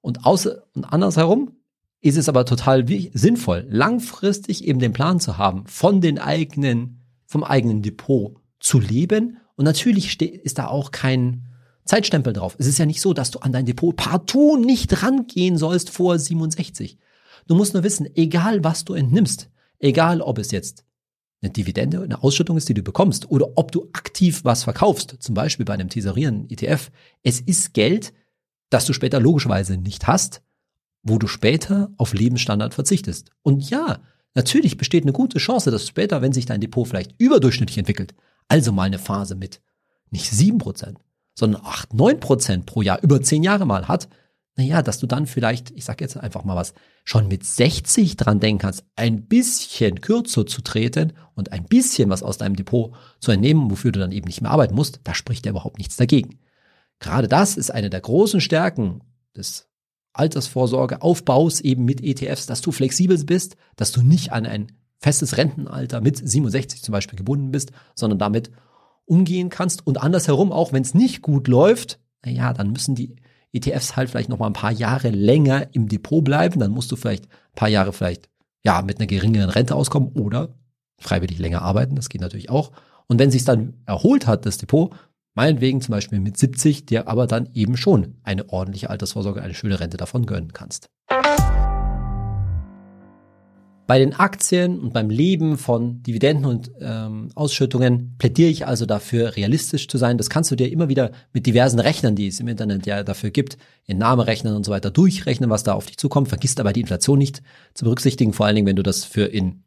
[0.00, 1.56] Und, außer, und andersherum
[2.04, 7.42] ist es aber total sinnvoll, langfristig eben den Plan zu haben, von den eigenen, vom
[7.42, 9.38] eigenen Depot zu leben.
[9.56, 11.46] Und natürlich ist da auch kein
[11.86, 12.56] Zeitstempel drauf.
[12.58, 16.18] Es ist ja nicht so, dass du an dein Depot partout nicht rangehen sollst vor
[16.18, 16.98] 67.
[17.46, 20.84] Du musst nur wissen, egal was du entnimmst, egal ob es jetzt
[21.40, 25.34] eine Dividende, eine Ausschüttung ist, die du bekommst, oder ob du aktiv was verkaufst, zum
[25.34, 26.90] Beispiel bei einem tesorierenden ETF.
[27.22, 28.12] Es ist Geld,
[28.68, 30.42] das du später logischerweise nicht hast,
[31.04, 33.30] wo du später auf Lebensstandard verzichtest.
[33.42, 34.00] Und ja,
[34.34, 38.14] natürlich besteht eine gute Chance, dass später, wenn sich dein Depot vielleicht überdurchschnittlich entwickelt,
[38.48, 39.60] also mal eine Phase mit
[40.10, 40.98] nicht sieben Prozent,
[41.34, 44.08] sondern acht, neun Prozent pro Jahr über zehn Jahre mal hat,
[44.56, 48.38] naja, dass du dann vielleicht, ich sag jetzt einfach mal was, schon mit 60 dran
[48.38, 53.32] denken kannst, ein bisschen kürzer zu treten und ein bisschen was aus deinem Depot zu
[53.32, 56.38] entnehmen, wofür du dann eben nicht mehr arbeiten musst, da spricht ja überhaupt nichts dagegen.
[57.00, 59.00] gerade das ist eine der großen Stärken
[59.36, 59.68] des
[60.14, 66.00] Altersvorsorgeaufbaus eben mit ETFs, dass du flexibel bist, dass du nicht an ein festes Rentenalter
[66.00, 68.50] mit 67 zum Beispiel gebunden bist, sondern damit
[69.04, 69.86] umgehen kannst.
[69.86, 73.16] Und andersherum auch, wenn es nicht gut läuft, naja, dann müssen die
[73.52, 76.96] ETFs halt vielleicht noch mal ein paar Jahre länger im Depot bleiben, dann musst du
[76.96, 78.28] vielleicht ein paar Jahre vielleicht
[78.64, 80.54] ja mit einer geringeren Rente auskommen oder
[80.98, 82.72] freiwillig länger arbeiten, das geht natürlich auch.
[83.06, 84.94] Und wenn sich dann erholt hat, das Depot,
[85.34, 89.80] meinetwegen zum Beispiel mit 70, dir aber dann eben schon eine ordentliche Altersvorsorge, eine schöne
[89.80, 90.88] Rente davon gönnen kannst.
[93.86, 99.36] Bei den Aktien und beim Leben von Dividenden und ähm, Ausschüttungen plädiere ich also dafür,
[99.36, 100.16] realistisch zu sein.
[100.16, 103.30] Das kannst du dir immer wieder mit diversen Rechnern, die es im Internet ja dafür
[103.30, 106.28] gibt, in Namerechnern und so weiter durchrechnen, was da auf dich zukommt.
[106.28, 107.42] Vergisst aber die Inflation nicht
[107.74, 109.64] zu berücksichtigen, vor allen Dingen, wenn du das für in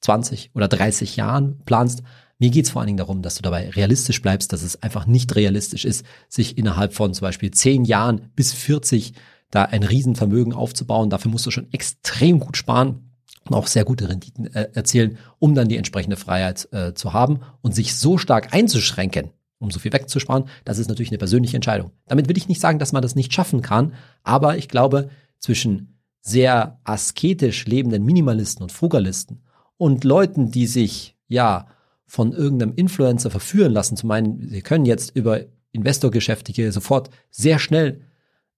[0.00, 2.04] 20 oder 30 Jahren planst.
[2.38, 5.06] Mir geht es vor allen Dingen darum, dass du dabei realistisch bleibst, dass es einfach
[5.06, 9.14] nicht realistisch ist, sich innerhalb von zum Beispiel 10 Jahren bis 40
[9.50, 11.08] da ein Riesenvermögen aufzubauen.
[11.08, 13.10] Dafür musst du schon extrem gut sparen
[13.48, 17.40] und auch sehr gute Renditen äh, erzielen, um dann die entsprechende Freiheit äh, zu haben
[17.62, 21.92] und sich so stark einzuschränken, um so viel wegzusparen, das ist natürlich eine persönliche Entscheidung.
[22.06, 23.94] Damit will ich nicht sagen, dass man das nicht schaffen kann,
[24.24, 29.42] aber ich glaube, zwischen sehr asketisch lebenden Minimalisten und Frugalisten
[29.76, 31.68] und Leuten, die sich ja
[32.06, 35.40] von irgendeinem Influencer verführen lassen, zu meinen, sie können jetzt über
[35.72, 38.02] Investorgeschäfte hier sofort sehr schnell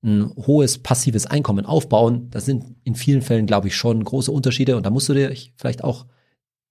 [0.03, 4.77] ein hohes passives Einkommen aufbauen, das sind in vielen Fällen, glaube ich, schon große Unterschiede.
[4.77, 6.07] Und da musst du dir vielleicht auch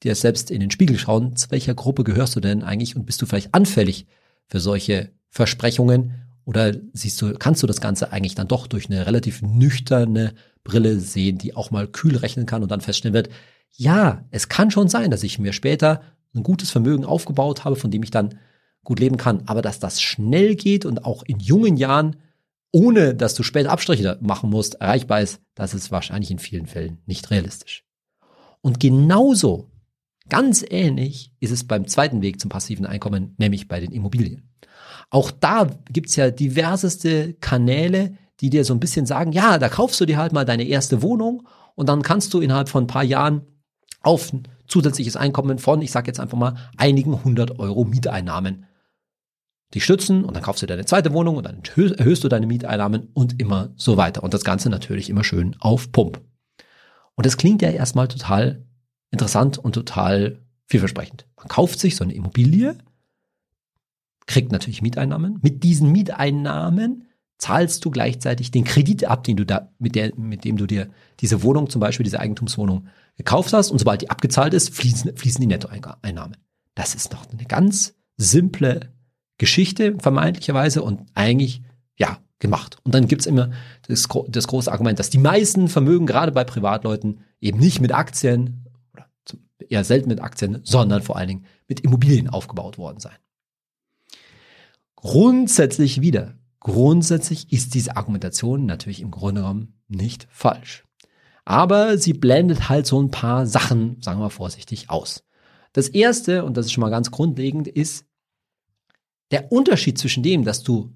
[0.04, 3.22] dir selbst in den Spiegel schauen, zu welcher Gruppe gehörst du denn eigentlich und bist
[3.22, 4.06] du vielleicht anfällig
[4.48, 6.13] für solche Versprechungen
[6.46, 11.00] oder siehst du, kannst du das Ganze eigentlich dann doch durch eine relativ nüchterne Brille
[11.00, 13.30] sehen, die auch mal kühl rechnen kann und dann feststellen wird,
[13.72, 16.02] ja, es kann schon sein, dass ich mir später
[16.38, 18.39] ein gutes Vermögen aufgebaut habe, von dem ich dann
[18.84, 22.15] gut leben kann, aber dass das schnell geht und auch in jungen Jahren
[22.71, 27.00] ohne dass du später Abstriche machen musst, erreichbar ist, das ist wahrscheinlich in vielen Fällen
[27.06, 27.86] nicht realistisch.
[28.62, 29.71] Und genauso,
[30.30, 34.50] ganz ähnlich, ist es beim zweiten Weg zum passiven Einkommen, nämlich bei den Immobilien.
[35.10, 40.00] Auch da gibt's ja diverseste Kanäle, die dir so ein bisschen sagen, ja, da kaufst
[40.02, 43.04] du dir halt mal deine erste Wohnung und dann kannst du innerhalb von ein paar
[43.04, 43.41] Jahren
[44.02, 44.32] auf
[44.67, 48.65] zusätzliches Einkommen von, ich sage jetzt einfach mal, einigen hundert Euro Mieteinnahmen
[49.73, 53.10] die stützen und dann kaufst du deine zweite Wohnung und dann erhöhst du deine Mieteinnahmen
[53.13, 54.23] und immer so weiter.
[54.23, 56.21] Und das Ganze natürlich immer schön auf Pump.
[57.15, 58.65] Und das klingt ja erstmal total
[59.12, 61.27] interessant und total vielversprechend.
[61.36, 62.77] Man kauft sich so eine Immobilie,
[64.25, 65.39] kriegt natürlich Mieteinnahmen.
[65.41, 67.07] Mit diesen Mieteinnahmen
[67.38, 70.89] zahlst du gleichzeitig den Kredit ab, den du da, mit, der, mit dem du dir
[71.19, 73.71] diese Wohnung, zum Beispiel diese Eigentumswohnung, gekauft hast.
[73.71, 76.38] Und sobald die abgezahlt ist, fließen, fließen die Nettoeinnahmen.
[76.76, 78.91] Das ist doch eine ganz simple
[79.38, 81.62] Geschichte vermeintlicherweise und eigentlich,
[81.97, 82.78] ja, gemacht.
[82.84, 83.52] Und dann gibt's immer
[83.88, 88.67] das, das große Argument, dass die meisten Vermögen, gerade bei Privatleuten, eben nicht mit Aktien
[88.93, 89.08] oder
[89.67, 93.15] eher selten mit Aktien, sondern vor allen Dingen mit Immobilien aufgebaut worden sein.
[94.95, 100.84] Grundsätzlich wieder, grundsätzlich ist diese Argumentation natürlich im Grunde genommen nicht falsch.
[101.46, 105.24] Aber sie blendet halt so ein paar Sachen, sagen wir vorsichtig, aus.
[105.74, 108.06] Das erste, und das ist schon mal ganz grundlegend, ist,
[109.32, 110.93] der Unterschied zwischen dem, dass du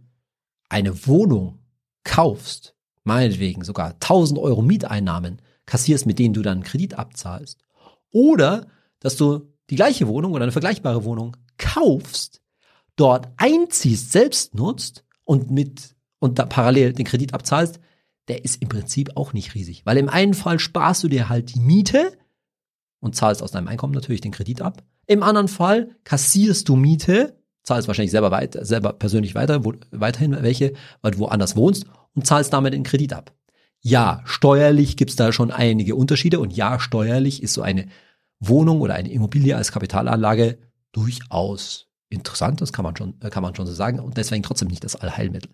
[0.69, 1.59] eine Wohnung
[2.03, 7.63] kaufst, meinetwegen sogar 1000 Euro Mieteinnahmen kassierst, mit denen du dann einen Kredit abzahlst,
[8.11, 8.67] oder
[8.99, 12.41] dass du die gleiche Wohnung oder eine vergleichbare Wohnung kaufst,
[12.95, 17.79] dort einziehst, selbst nutzt und mit und da parallel den Kredit abzahlst,
[18.27, 21.55] der ist im Prinzip auch nicht riesig, weil im einen Fall sparst du dir halt
[21.55, 22.17] die Miete
[22.99, 24.83] und zahlst aus deinem Einkommen natürlich den Kredit ab.
[25.07, 30.35] Im anderen Fall kassierst du Miete zahlst wahrscheinlich selber weiter, selber persönlich weiter, wo, weiterhin
[30.41, 33.33] welche, weil du woanders wohnst und zahlst damit den Kredit ab.
[33.81, 37.87] Ja, steuerlich gibt's da schon einige Unterschiede und ja, steuerlich ist so eine
[38.39, 40.57] Wohnung oder eine Immobilie als Kapitalanlage
[40.91, 44.83] durchaus interessant, das kann man schon, kann man schon so sagen und deswegen trotzdem nicht
[44.83, 45.51] das Allheilmittel.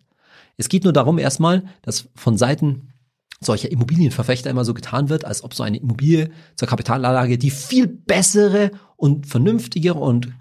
[0.58, 2.94] Es geht nur darum erstmal, dass von Seiten
[3.40, 7.88] solcher Immobilienverfechter immer so getan wird, als ob so eine Immobilie zur Kapitalanlage die viel
[7.88, 10.34] bessere und vernünftigere und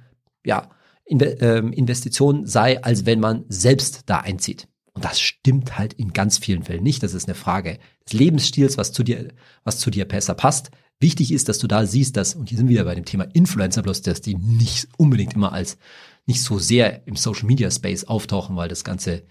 [0.45, 0.71] ja,
[1.09, 4.69] ähm, Investition sei, als wenn man selbst da einzieht.
[4.93, 7.03] Und das stimmt halt in ganz vielen Fällen nicht.
[7.03, 9.29] Das ist eine Frage des Lebensstils, was zu dir,
[9.63, 10.71] was zu dir besser passt.
[10.99, 13.25] Wichtig ist, dass du da siehst, dass, und hier sind wir wieder bei dem Thema
[13.25, 15.77] Influencer, bloß dass die nicht unbedingt immer als
[16.25, 19.23] nicht so sehr im Social Media Space auftauchen, weil das Ganze,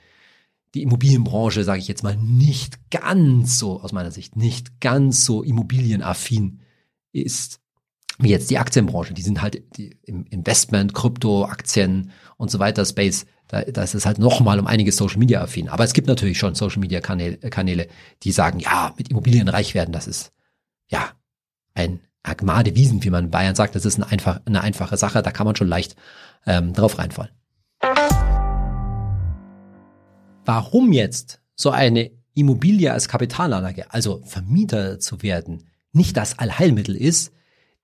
[0.75, 5.41] die Immobilienbranche, sage ich jetzt mal, nicht ganz so, aus meiner Sicht, nicht ganz so
[5.41, 6.61] immobilienaffin
[7.11, 7.61] ist.
[8.19, 9.61] wie jetzt die Aktienbranche, die sind halt
[10.03, 14.67] im Investment, Krypto, Aktien und so weiter Space, da, da ist es halt nochmal um
[14.67, 15.69] einiges Social Media affin.
[15.69, 17.87] Aber es gibt natürlich schon Social Media Kanäle, Kanäle,
[18.23, 20.31] die sagen, ja, mit Immobilien reich werden, das ist
[20.87, 21.11] ja
[21.75, 25.21] ein Agmade Wiesen, wie man in Bayern sagt, das ist eine, einfach, eine einfache Sache,
[25.21, 25.95] da kann man schon leicht
[26.47, 27.31] ähm, drauf reinfallen.
[30.43, 37.31] Warum jetzt so eine Immobilie als Kapitalanlage, also Vermieter zu werden, nicht das Allheilmittel ist,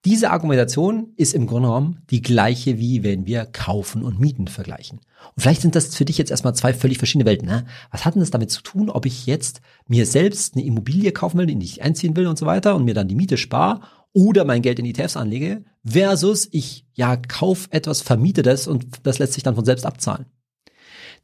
[0.03, 4.99] diese Argumentation ist im Grunde genommen die gleiche, wie wenn wir kaufen und mieten vergleichen.
[5.35, 7.47] Und vielleicht sind das für dich jetzt erstmal zwei völlig verschiedene Welten.
[7.47, 7.65] Ne?
[7.91, 11.37] Was hat denn das damit zu tun, ob ich jetzt mir selbst eine Immobilie kaufen
[11.37, 13.81] will, in die ich einziehen will und so weiter und mir dann die Miete spare
[14.13, 19.19] oder mein Geld in ETFs anlege, versus ich ja kauf etwas, vermiete das und das
[19.19, 20.25] lässt sich dann von selbst abzahlen.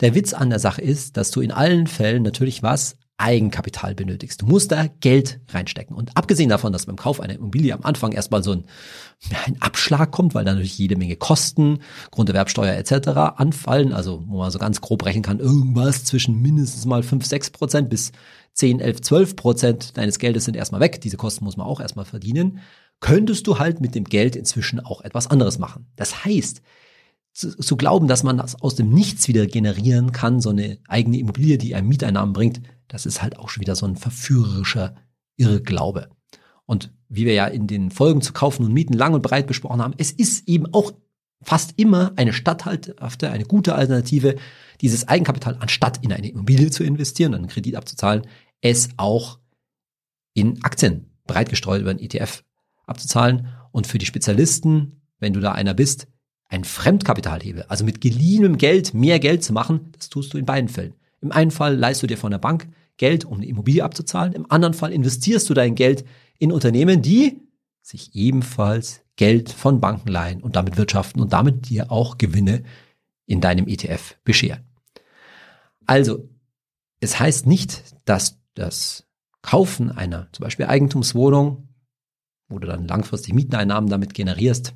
[0.02, 4.44] Der Witz an der Sache ist, dass du in allen Fällen natürlich was Eigenkapital benötigst.
[4.44, 5.96] Du musst da Geld reinstecken.
[5.96, 8.66] Und abgesehen davon, dass beim Kauf einer Immobilie am Anfang erstmal so ein,
[9.46, 11.80] ein Abschlag kommt, weil da natürlich jede Menge Kosten,
[12.12, 13.10] Grunderwerbsteuer etc.
[13.38, 17.50] anfallen, also wo man so ganz grob rechnen kann, irgendwas zwischen mindestens mal 5, 6
[17.50, 18.12] Prozent bis
[18.54, 21.02] 10, 11, 12 Prozent deines Geldes sind erstmal weg.
[21.02, 22.60] Diese Kosten muss man auch erstmal verdienen.
[23.00, 25.88] Könntest du halt mit dem Geld inzwischen auch etwas anderes machen.
[25.96, 26.62] Das heißt,
[27.34, 31.20] zu, zu glauben, dass man das aus dem Nichts wieder generieren kann, so eine eigene
[31.20, 34.96] Immobilie, die einem Mieteinnahmen bringt, das ist halt auch schon wieder so ein verführerischer
[35.36, 36.10] Irrglaube.
[36.66, 39.82] Und wie wir ja in den Folgen zu kaufen und mieten lang und breit besprochen
[39.82, 40.92] haben, es ist eben auch
[41.42, 44.36] fast immer eine statthalthafte, eine gute Alternative,
[44.82, 48.28] dieses Eigenkapital anstatt in eine Immobilie zu investieren und einen Kredit abzuzahlen,
[48.62, 49.40] es auch
[50.34, 52.44] in Aktien breit gestreut über einen ETF
[52.86, 56.08] abzuzahlen und für die Spezialisten, wenn du da einer bist,
[56.50, 60.70] ein Fremdkapitalhebel, also mit geliehenem Geld mehr Geld zu machen, das tust du in beiden
[60.70, 60.94] Fällen.
[61.22, 64.34] Im einen Fall leistest du dir von der Bank Geld, um eine Immobilie abzuzahlen.
[64.34, 66.06] Im anderen Fall investierst du dein Geld
[66.40, 67.42] in Unternehmen, die
[67.82, 72.64] sich ebenfalls Geld von Banken leihen und damit wirtschaften und damit dir auch Gewinne
[73.26, 74.64] in deinem ETF bescheren.
[75.86, 76.30] Also,
[77.00, 79.08] es heißt nicht, dass das
[79.42, 81.70] Kaufen einer zum Beispiel Eigentumswohnung,
[82.50, 84.74] wo du dann langfristig Mieteneinnahmen damit generierst,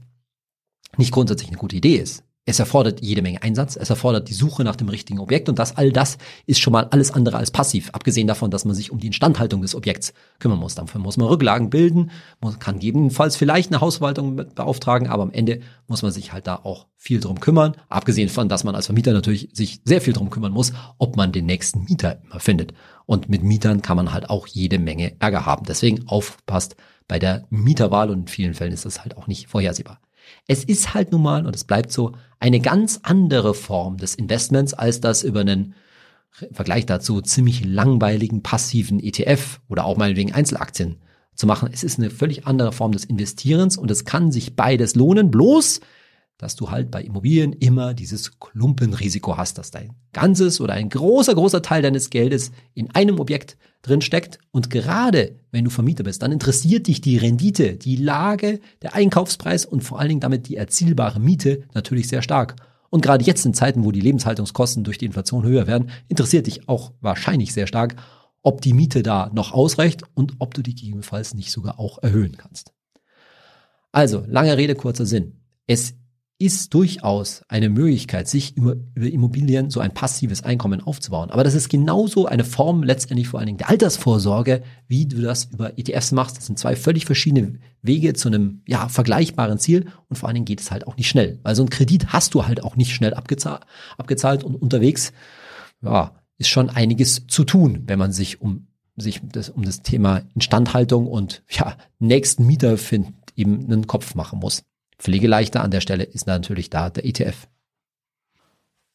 [0.97, 2.23] nicht grundsätzlich eine gute Idee ist.
[2.43, 5.77] Es erfordert jede Menge Einsatz, es erfordert die Suche nach dem richtigen Objekt und das
[5.77, 8.97] all das ist schon mal alles andere als passiv, abgesehen davon, dass man sich um
[8.97, 10.73] die Instandhaltung des Objekts kümmern muss.
[10.73, 12.09] Dafür muss man Rücklagen bilden,
[12.41, 16.55] man kann gegebenenfalls vielleicht eine Hausverwaltung beauftragen, aber am Ende muss man sich halt da
[16.55, 20.31] auch viel drum kümmern, abgesehen von, dass man als Vermieter natürlich sich sehr viel drum
[20.31, 22.73] kümmern muss, ob man den nächsten Mieter immer findet.
[23.05, 25.65] Und mit Mietern kann man halt auch jede Menge Ärger haben.
[25.67, 26.75] Deswegen aufpasst
[27.07, 29.99] bei der Mieterwahl und in vielen Fällen ist das halt auch nicht vorhersehbar.
[30.47, 34.73] Es ist halt nun mal, und es bleibt so, eine ganz andere Form des Investments,
[34.73, 35.75] als das über einen
[36.51, 40.97] Vergleich dazu ziemlich langweiligen passiven ETF oder auch meinetwegen Einzelaktien
[41.35, 41.69] zu machen.
[41.71, 45.81] Es ist eine völlig andere Form des Investierens und es kann sich beides lohnen, bloß
[46.41, 51.35] dass du halt bei Immobilien immer dieses Klumpenrisiko hast, dass dein ganzes oder ein großer,
[51.35, 54.39] großer Teil deines Geldes in einem Objekt drin steckt.
[54.51, 59.65] Und gerade wenn du Vermieter bist, dann interessiert dich die Rendite, die Lage, der Einkaufspreis
[59.65, 62.55] und vor allen Dingen damit die erzielbare Miete natürlich sehr stark.
[62.89, 66.67] Und gerade jetzt in Zeiten, wo die Lebenshaltungskosten durch die Inflation höher werden, interessiert dich
[66.67, 67.95] auch wahrscheinlich sehr stark,
[68.41, 72.35] ob die Miete da noch ausreicht und ob du die gegebenenfalls nicht sogar auch erhöhen
[72.37, 72.73] kannst.
[73.91, 75.41] Also, lange Rede, kurzer Sinn.
[75.67, 75.95] Es
[76.41, 81.29] ist durchaus eine Möglichkeit, sich über, Immobilien so ein passives Einkommen aufzubauen.
[81.29, 85.45] Aber das ist genauso eine Form letztendlich vor allen Dingen der Altersvorsorge, wie du das
[85.45, 86.37] über ETFs machst.
[86.37, 90.45] Das sind zwei völlig verschiedene Wege zu einem ja, vergleichbaren Ziel und vor allen Dingen
[90.45, 91.39] geht es halt auch nicht schnell.
[91.43, 93.61] Weil so ein Kredit hast du halt auch nicht schnell abgezahlt,
[93.97, 95.13] abgezahlt und unterwegs
[95.83, 100.23] ja, ist schon einiges zu tun, wenn man sich um sich das, um das Thema
[100.35, 104.63] Instandhaltung und ja, nächsten Mieter finden eben einen Kopf machen muss.
[105.01, 107.47] Pflegeleichter an der Stelle ist natürlich da der ETF.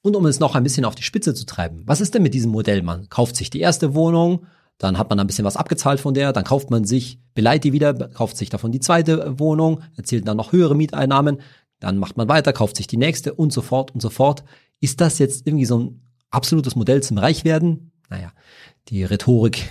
[0.03, 2.33] Und um es noch ein bisschen auf die Spitze zu treiben, was ist denn mit
[2.33, 2.83] diesem Modell?
[2.83, 4.47] Man kauft sich die erste Wohnung,
[4.79, 7.73] dann hat man ein bisschen was abgezahlt von der, dann kauft man sich, beleiht die
[7.73, 11.41] wieder, kauft sich davon die zweite Wohnung, erzielt dann noch höhere Mieteinnahmen,
[11.81, 14.45] dann macht man weiter, kauft sich die nächste und so fort und so fort.
[14.79, 17.91] Ist das jetzt irgendwie so ein absolutes Modell zum Reichwerden?
[18.09, 18.33] Naja,
[18.89, 19.69] die Rhetorik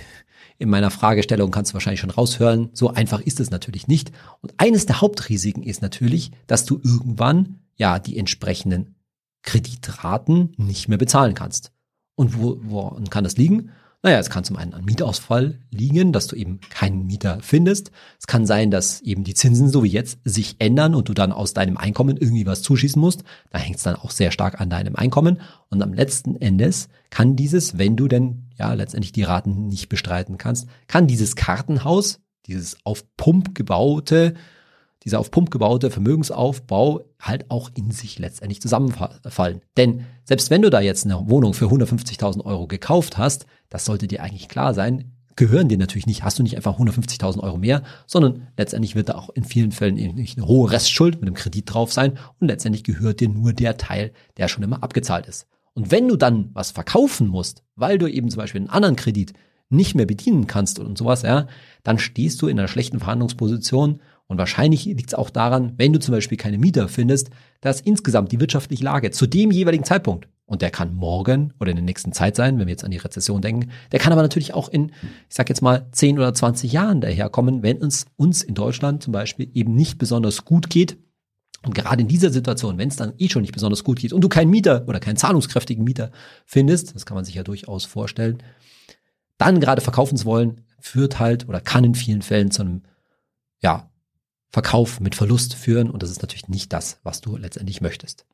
[0.58, 4.12] in meiner Fragestellung kannst du wahrscheinlich schon raushören, so einfach ist es natürlich nicht.
[4.40, 8.94] Und eines der Hauptrisiken ist natürlich, dass du irgendwann ja die entsprechenden
[9.42, 11.72] Kreditraten nicht mehr bezahlen kannst.
[12.14, 13.70] Und wo, woran kann das liegen?
[14.06, 17.90] Naja, es kann zum einen an Mietausfall liegen, dass du eben keinen Mieter findest.
[18.20, 21.32] Es kann sein, dass eben die Zinsen so wie jetzt sich ändern und du dann
[21.32, 23.24] aus deinem Einkommen irgendwie was zuschießen musst.
[23.50, 25.40] Da hängt es dann auch sehr stark an deinem Einkommen.
[25.70, 30.38] Und am letzten Endes kann dieses, wenn du denn ja letztendlich die Raten nicht bestreiten
[30.38, 34.34] kannst, kann dieses Kartenhaus, dieses auf Pump gebaute,
[35.06, 39.62] dieser auf Pump gebaute Vermögensaufbau halt auch in sich letztendlich zusammenfallen.
[39.76, 44.08] Denn selbst wenn du da jetzt eine Wohnung für 150.000 Euro gekauft hast, das sollte
[44.08, 47.82] dir eigentlich klar sein, gehören dir natürlich nicht, hast du nicht einfach 150.000 Euro mehr,
[48.06, 51.72] sondern letztendlich wird da auch in vielen Fällen nicht eine hohe Restschuld mit einem Kredit
[51.72, 55.46] drauf sein und letztendlich gehört dir nur der Teil, der schon immer abgezahlt ist.
[55.74, 59.34] Und wenn du dann was verkaufen musst, weil du eben zum Beispiel einen anderen Kredit
[59.68, 61.46] nicht mehr bedienen kannst und sowas, ja,
[61.82, 66.00] dann stehst du in einer schlechten Verhandlungsposition und wahrscheinlich liegt es auch daran, wenn du
[66.00, 70.62] zum Beispiel keine Mieter findest, dass insgesamt die wirtschaftliche Lage zu dem jeweiligen Zeitpunkt, und
[70.62, 73.42] der kann morgen oder in der nächsten Zeit sein, wenn wir jetzt an die Rezession
[73.42, 74.92] denken, der kann aber natürlich auch in,
[75.28, 79.12] ich sag jetzt mal, 10 oder 20 Jahren daherkommen, wenn uns, uns in Deutschland zum
[79.12, 80.98] Beispiel eben nicht besonders gut geht.
[81.64, 84.20] Und gerade in dieser Situation, wenn es dann eh schon nicht besonders gut geht und
[84.20, 86.12] du keinen Mieter oder keinen zahlungskräftigen Mieter
[86.44, 88.38] findest, das kann man sich ja durchaus vorstellen,
[89.38, 92.82] dann gerade verkaufen zu wollen, führt halt oder kann in vielen Fällen zu einem,
[93.62, 93.90] ja,
[94.56, 98.24] Verkauf mit Verlust führen und das ist natürlich nicht das, was du letztendlich möchtest.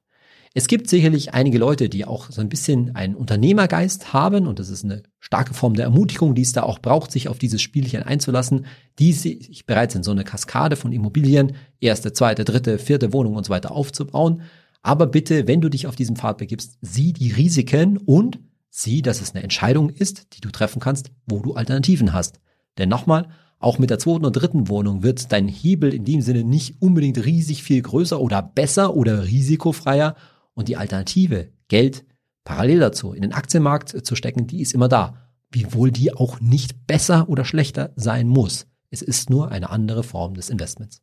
[0.54, 4.68] Es gibt sicherlich einige Leute, die auch so ein bisschen einen Unternehmergeist haben und das
[4.68, 8.04] ist eine starke Form der Ermutigung, die es da auch braucht, sich auf dieses Spielchen
[8.04, 8.66] einzulassen,
[9.00, 13.44] die sich bereits in so eine Kaskade von Immobilien, erste, zweite, dritte, vierte Wohnung und
[13.44, 14.42] so weiter aufzubauen.
[14.80, 18.38] Aber bitte, wenn du dich auf diesen Pfad begibst, sieh die Risiken und
[18.70, 22.38] sieh, dass es eine Entscheidung ist, die du treffen kannst, wo du Alternativen hast.
[22.78, 23.28] Denn nochmal,
[23.62, 27.24] auch mit der zweiten und dritten Wohnung wird dein Hebel in dem Sinne nicht unbedingt
[27.24, 30.16] riesig viel größer oder besser oder risikofreier.
[30.54, 32.04] Und die Alternative, Geld
[32.44, 35.16] parallel dazu in den Aktienmarkt zu stecken, die ist immer da.
[35.50, 38.66] Wiewohl die auch nicht besser oder schlechter sein muss.
[38.90, 41.02] Es ist nur eine andere Form des Investments.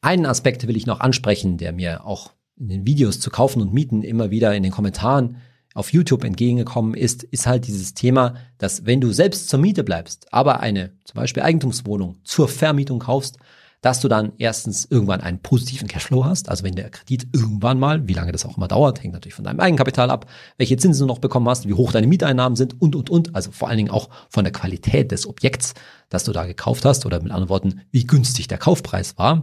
[0.00, 3.74] Einen Aspekt will ich noch ansprechen, der mir auch in den Videos zu kaufen und
[3.74, 5.38] mieten immer wieder in den Kommentaren
[5.74, 10.32] auf YouTube entgegengekommen ist, ist halt dieses Thema, dass wenn du selbst zur Miete bleibst,
[10.32, 13.38] aber eine zum Beispiel Eigentumswohnung zur Vermietung kaufst,
[13.82, 18.08] dass du dann erstens irgendwann einen positiven Cashflow hast, also wenn der Kredit irgendwann mal,
[18.08, 20.24] wie lange das auch immer dauert, hängt natürlich von deinem Eigenkapital ab,
[20.56, 23.50] welche Zinsen du noch bekommen hast, wie hoch deine Mieteinnahmen sind und, und, und, also
[23.50, 25.74] vor allen Dingen auch von der Qualität des Objekts,
[26.08, 29.42] das du da gekauft hast oder mit anderen Worten, wie günstig der Kaufpreis war,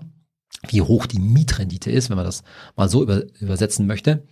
[0.69, 2.41] wie hoch die Mietrendite ist, wenn man das
[2.75, 4.23] mal so über, übersetzen möchte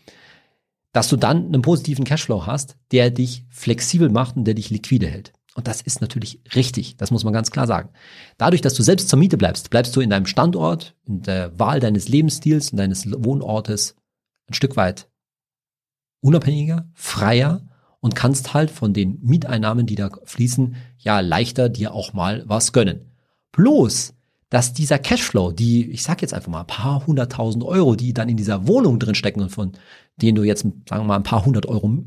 [0.92, 5.08] dass du dann einen positiven Cashflow hast, der dich flexibel macht und der dich liquide
[5.08, 5.34] hält.
[5.56, 7.90] Und das ist natürlich richtig, das muss man ganz klar sagen.
[8.38, 11.80] Dadurch, dass du selbst zur Miete bleibst, bleibst du in deinem Standort, in der Wahl
[11.80, 13.96] deines Lebensstils, und deines Wohnortes
[14.48, 15.10] ein Stück weit
[16.22, 17.68] unabhängiger, freier
[18.00, 22.72] und kannst halt von den Mieteinnahmen, die da fließen, ja leichter dir auch mal was
[22.72, 23.12] gönnen.
[23.52, 24.14] Bloß,
[24.50, 28.30] dass dieser Cashflow, die, ich sag jetzt einfach mal ein paar hunderttausend Euro, die dann
[28.30, 29.74] in dieser Wohnung drin stecken und von
[30.18, 32.06] denen du jetzt, sagen wir mal, ein paar hundert Euro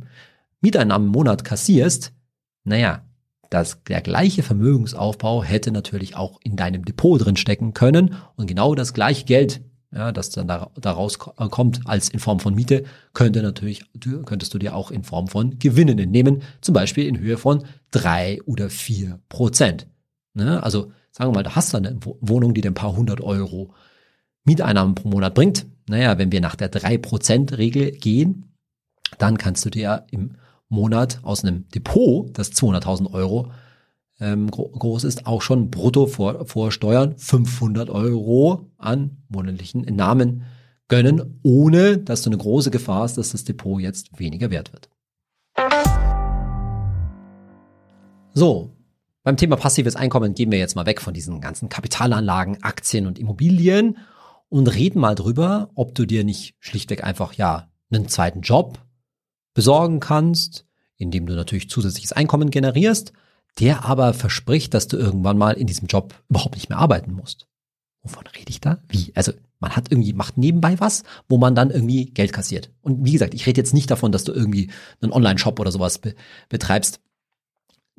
[0.61, 2.13] Mieteinnahmen im Monat kassierst,
[2.65, 3.03] naja,
[3.51, 8.75] das, der gleiche Vermögensaufbau hätte natürlich auch in deinem Depot drin stecken können und genau
[8.75, 9.61] das gleiche Geld,
[9.95, 13.85] ja, das dann da, daraus kommt als in Form von Miete, könnte natürlich,
[14.25, 18.41] könntest du dir auch in Form von Gewinnen entnehmen, zum Beispiel in Höhe von drei
[18.47, 19.87] oder vier Prozent.
[20.33, 20.63] Ne?
[20.63, 23.75] Also sagen wir mal, du hast eine Wohnung, die dir ein paar hundert Euro
[24.45, 25.67] Mieteinnahmen pro Monat bringt.
[25.89, 28.57] Naja, wenn wir nach der 3%-Regel gehen,
[29.19, 30.37] dann kannst du dir im
[30.69, 33.53] Monat aus einem Depot, das 200.000 Euro
[34.21, 40.45] ähm, groß ist, auch schon brutto vor, vor Steuern 500 Euro an monatlichen Namen
[40.89, 44.89] gönnen, ohne dass du eine große Gefahr hast, dass das Depot jetzt weniger wert wird.
[48.35, 48.71] So,
[49.23, 53.19] beim Thema passives Einkommen gehen wir jetzt mal weg von diesen ganzen Kapitalanlagen, Aktien und
[53.19, 53.99] Immobilien
[54.49, 58.79] und reden mal drüber, ob du dir nicht schlichtweg einfach ja einen zweiten Job
[59.55, 63.13] besorgen kannst, indem du natürlich zusätzliches Einkommen generierst,
[63.61, 67.47] der aber verspricht, dass du irgendwann mal in diesem Job überhaupt nicht mehr arbeiten musst.
[68.03, 68.79] Wovon rede ich da?
[68.89, 69.13] Wie?
[69.15, 72.71] Also man hat irgendwie, macht nebenbei was, wo man dann irgendwie Geld kassiert.
[72.83, 75.99] Und wie gesagt, ich rede jetzt nicht davon, dass du irgendwie einen Online-Shop oder sowas
[75.99, 76.15] be
[76.49, 77.01] betreibst,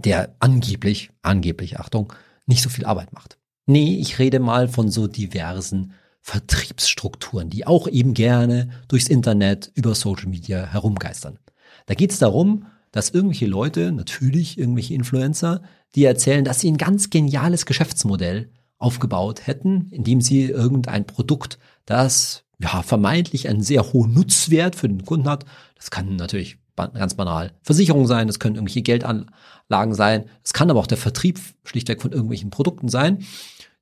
[0.05, 2.13] der angeblich, angeblich, Achtung,
[2.45, 3.37] nicht so viel Arbeit macht.
[3.65, 9.95] Nee, ich rede mal von so diversen Vertriebsstrukturen, die auch eben gerne durchs Internet, über
[9.95, 11.39] Social Media herumgeistern.
[11.85, 15.61] Da geht es darum, dass irgendwelche Leute, natürlich irgendwelche Influencer,
[15.95, 22.43] die erzählen, dass sie ein ganz geniales Geschäftsmodell aufgebaut hätten, indem sie irgendein Produkt, das
[22.59, 27.51] ja vermeintlich einen sehr hohen Nutzwert für den Kunden hat, das kann natürlich ganz banal
[27.61, 32.11] Versicherungen sein, das können irgendwelche Geldanlagen sein, es kann aber auch der Vertrieb schlichtweg von
[32.11, 33.25] irgendwelchen Produkten sein,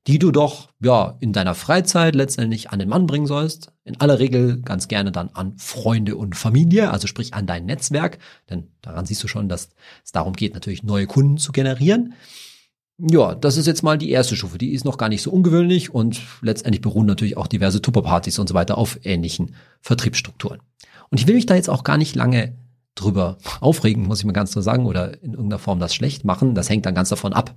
[0.06, 3.72] die du doch ja in deiner Freizeit letztendlich an den Mann bringen sollst.
[3.84, 8.18] In aller Regel ganz gerne dann an Freunde und Familie, also sprich an dein Netzwerk,
[8.50, 9.70] denn daran siehst du schon, dass
[10.04, 12.14] es darum geht, natürlich neue Kunden zu generieren.
[12.98, 14.58] ja, das ist jetzt mal die erste Stufe.
[14.58, 18.48] Die ist noch gar nicht so ungewöhnlich und letztendlich beruhen natürlich auch diverse Tupperpartys und
[18.48, 20.60] so weiter auf ähnlichen Vertriebsstrukturen.
[21.10, 22.56] Und ich will mich da jetzt auch gar nicht lange
[22.94, 26.54] drüber aufregen, muss ich mal ganz so sagen, oder in irgendeiner Form das schlecht machen.
[26.54, 27.54] Das hängt dann ganz davon ab,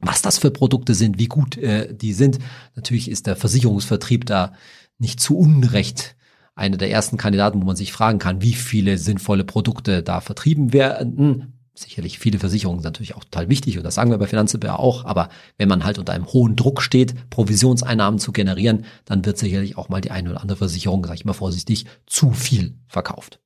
[0.00, 2.38] was das für Produkte sind, wie gut äh, die sind.
[2.74, 4.52] Natürlich ist der Versicherungsvertrieb da
[4.98, 6.16] nicht zu Unrecht
[6.54, 10.72] einer der ersten Kandidaten, wo man sich fragen kann, wie viele sinnvolle Produkte da vertrieben
[10.72, 11.52] werden.
[11.74, 15.04] Sicherlich viele Versicherungen sind natürlich auch total wichtig und das sagen wir bei Finanztipp auch,
[15.04, 19.76] aber wenn man halt unter einem hohen Druck steht, Provisionseinnahmen zu generieren, dann wird sicherlich
[19.76, 23.40] auch mal die eine oder andere Versicherung, sage ich mal vorsichtig, zu viel verkauft.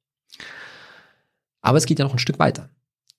[1.60, 2.70] Aber es geht ja noch ein Stück weiter.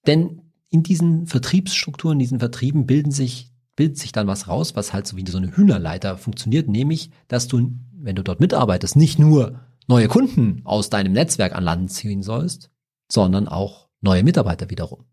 [0.07, 4.93] Denn in diesen Vertriebsstrukturen, in diesen Vertrieben bilden sich, bildet sich dann was raus, was
[4.93, 9.19] halt so wie so eine Hühnerleiter funktioniert, nämlich, dass du, wenn du dort mitarbeitest, nicht
[9.19, 12.71] nur neue Kunden aus deinem Netzwerk an Land ziehen sollst,
[13.11, 15.05] sondern auch neue Mitarbeiter wiederum.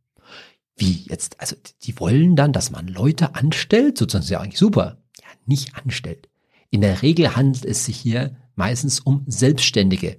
[0.77, 5.03] Wie jetzt, also die wollen dann, dass man Leute anstellt, sozusagen ist ja eigentlich super.
[5.21, 6.29] Ja, nicht anstellt.
[6.71, 10.19] In der Regel handelt es sich hier meistens um selbstständige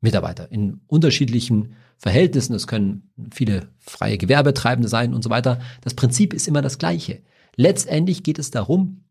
[0.00, 2.54] Mitarbeiter in unterschiedlichen Verhältnissen.
[2.54, 5.60] Es können viele freie Gewerbetreibende sein und so weiter.
[5.80, 7.22] Das Prinzip ist immer das gleiche.
[7.56, 9.04] Letztendlich geht es darum,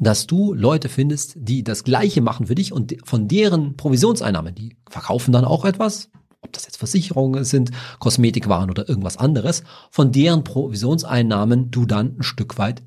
[0.00, 4.76] dass du Leute findest, die das Gleiche machen für dich und von deren Provisionseinnahmen, die
[4.88, 6.10] verkaufen dann auch etwas,
[6.40, 12.22] ob das jetzt Versicherungen sind, Kosmetikwaren oder irgendwas anderes, von deren Provisionseinnahmen du dann ein
[12.22, 12.82] Stück weit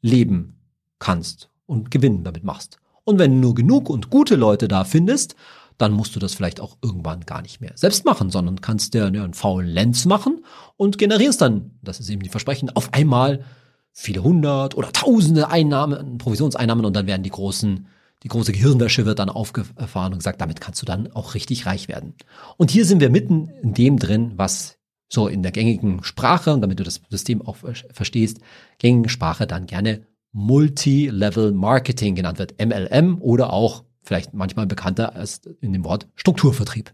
[0.00, 0.60] leben
[0.98, 2.78] kannst und Gewinn damit machst.
[3.04, 5.34] Und wenn du nur genug und gute Leute da findest,
[5.78, 9.06] dann musst du das vielleicht auch irgendwann gar nicht mehr selbst machen, sondern kannst dir
[9.06, 10.44] einen faulen Lenz machen
[10.76, 13.44] und generierst dann, das ist eben die Versprechen, auf einmal
[13.92, 17.86] viele hundert oder tausende Einnahmen, Provisionseinnahmen und dann werden die großen,
[18.22, 21.88] die große Gehirnwäsche wird dann aufgefahren und gesagt, damit kannst du dann auch richtig reich
[21.88, 22.14] werden.
[22.56, 26.60] Und hier sind wir mitten in dem drin, was so in der gängigen Sprache, und
[26.60, 27.56] damit du das System auch
[27.92, 28.38] verstehst,
[28.78, 35.42] gängigen Sprache dann gerne Multi-Level Marketing genannt wird, MLM oder auch vielleicht manchmal bekannter als
[35.60, 36.92] in dem Wort Strukturvertrieb.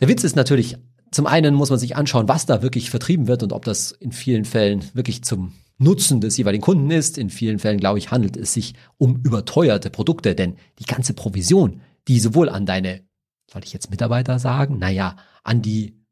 [0.00, 0.76] Der Witz ist natürlich,
[1.10, 4.12] zum einen muss man sich anschauen, was da wirklich vertrieben wird und ob das in
[4.12, 7.16] vielen Fällen wirklich zum Nutzen des jeweiligen Kunden ist.
[7.16, 11.80] In vielen Fällen, glaube ich, handelt es sich um überteuerte Produkte, denn die ganze Provision,
[12.08, 13.02] die sowohl an deine,
[13.50, 14.78] soll ich jetzt Mitarbeiter sagen?
[14.78, 16.04] Naja, an die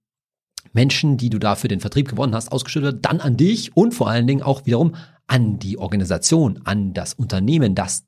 [0.73, 4.09] Menschen, die du da für den Vertrieb gewonnen hast, ausgeschüttet, dann an dich und vor
[4.09, 4.95] allen Dingen auch wiederum
[5.27, 8.07] an die Organisation, an das Unternehmen, das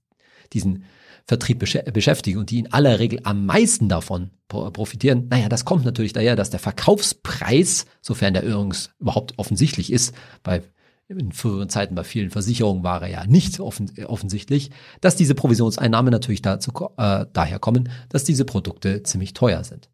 [0.53, 0.85] diesen
[1.29, 6.15] Vertrieb beschäftigen und die in aller Regel am meisten davon profitieren, naja, das kommt natürlich
[6.15, 10.63] daher, dass der Verkaufspreis, sofern der übrigens überhaupt offensichtlich ist, bei
[11.09, 14.71] in früheren Zeiten bei vielen Versicherungen war er ja nicht offen, offensichtlich,
[15.01, 19.89] dass diese Provisionseinnahmen natürlich dazu, äh, daher kommen, dass diese Produkte ziemlich teuer sind.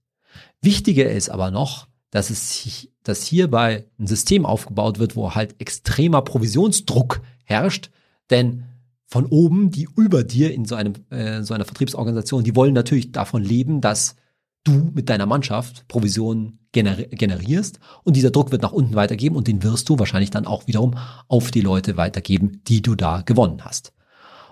[0.61, 6.23] Wichtiger ist aber noch, dass es dass hierbei ein System aufgebaut wird, wo halt extremer
[6.23, 7.91] Provisionsdruck herrscht,
[8.31, 8.65] denn
[9.07, 13.13] von oben, die über dir in so einem äh, so einer Vertriebsorganisation, die wollen natürlich
[13.13, 14.17] davon leben, dass
[14.65, 19.47] du mit deiner Mannschaft Provisionen gener generierst und dieser Druck wird nach unten weitergeben und
[19.47, 20.97] den wirst du wahrscheinlich dann auch wiederum
[21.29, 23.93] auf die Leute weitergeben, die du da gewonnen hast.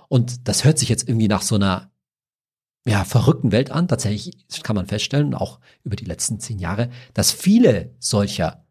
[0.09, 1.91] Und das hört sich jetzt irgendwie nach so einer
[2.87, 3.89] ja, verrückten Welt an.
[3.89, 8.62] Tatsächlich kann man feststellen, auch über die letzten zehn Jahre, dass viele solcher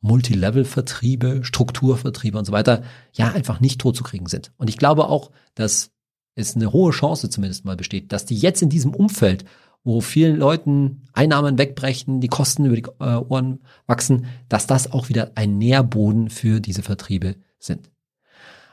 [0.00, 2.82] Multilevel-Vertriebe, Strukturvertriebe und so weiter,
[3.12, 4.52] ja, einfach nicht tot zu kriegen sind.
[4.56, 5.90] Und ich glaube auch, dass
[6.34, 9.44] es eine hohe Chance zumindest mal besteht, dass die jetzt in diesem Umfeld,
[9.84, 15.08] wo vielen Leuten Einnahmen wegbrechen, die Kosten über die äh, Ohren wachsen, dass das auch
[15.08, 17.90] wieder ein Nährboden für diese Vertriebe sind.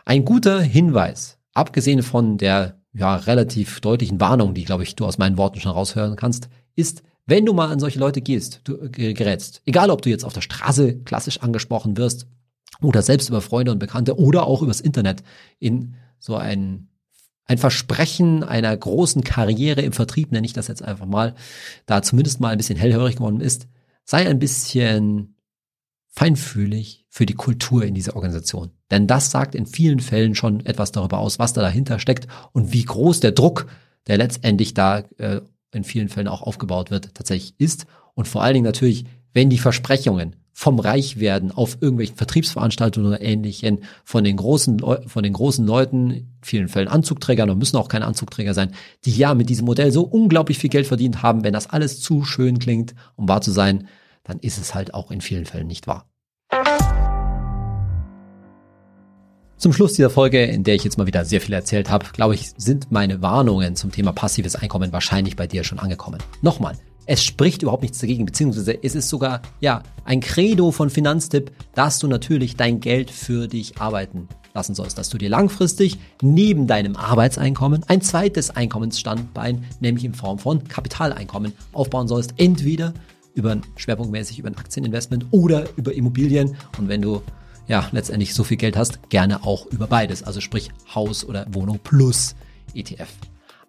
[0.06, 5.18] Ein guter Hinweis, abgesehen von der ja, relativ deutlichen Warnung, die, glaube ich, du aus
[5.18, 9.14] meinen Worten schon raushören kannst, ist, wenn du mal an solche Leute gehst, du äh,
[9.14, 12.26] gerätst, egal ob du jetzt auf der Straße klassisch angesprochen wirst
[12.82, 15.24] oder selbst über Freunde und Bekannte oder auch übers Internet
[15.60, 16.88] in so ein,
[17.46, 21.36] ein Versprechen einer großen Karriere im Vertrieb, nenne ich das jetzt einfach mal,
[21.86, 23.68] da zumindest mal ein bisschen hellhörig geworden ist,
[24.04, 25.36] sei ein bisschen
[26.08, 28.72] feinfühlig für die Kultur in dieser Organisation.
[28.90, 32.74] Denn das sagt in vielen Fällen schon etwas darüber aus, was da dahinter steckt und
[32.74, 33.68] wie groß der Druck,
[34.08, 35.42] der letztendlich da äh,
[35.74, 37.86] in vielen Fällen auch aufgebaut wird, tatsächlich ist.
[38.16, 43.84] Und vor allen Dingen natürlich, wenn die Versprechungen vom Reichwerden auf irgendwelchen Vertriebsveranstaltungen oder ähnlichen
[44.04, 48.06] von den großen, von den großen Leuten, in vielen Fällen Anzugträger, und müssen auch keine
[48.06, 48.72] Anzugträger sein,
[49.06, 52.24] die ja mit diesem Modell so unglaublich viel Geld verdient haben, wenn das alles zu
[52.24, 53.88] schön klingt, um wahr zu sein,
[54.24, 56.10] dann ist es halt auch in vielen Fällen nicht wahr.
[59.58, 62.36] Zum Schluss dieser Folge, in der ich jetzt mal wieder sehr viel erzählt habe, glaube
[62.36, 66.20] ich, sind meine Warnungen zum Thema passives Einkommen wahrscheinlich bei dir schon angekommen.
[66.44, 66.76] Nochmal,
[67.10, 72.00] Es spricht überhaupt nichts dagegen, beziehungsweise es ist sogar, ja, ein Credo von Finanztipp, dass
[72.00, 76.98] du natürlich dein Geld für dich arbeiten lassen sollst, dass du dir langfristig neben deinem
[76.98, 82.34] Arbeitseinkommen ein zweites Einkommensstandbein, nämlich in Form von Kapitaleinkommen, aufbauen sollst.
[82.38, 82.94] Entweder
[83.34, 86.58] über schwerpunktmäßig über ein Aktieninvestment oder über Immobilien.
[86.78, 87.22] Und wenn du
[87.68, 90.24] ja letztendlich so viel Geld hast, gerne auch über beides.
[90.24, 92.36] Also sprich Haus oder Wohnung plus
[92.74, 93.10] ETF.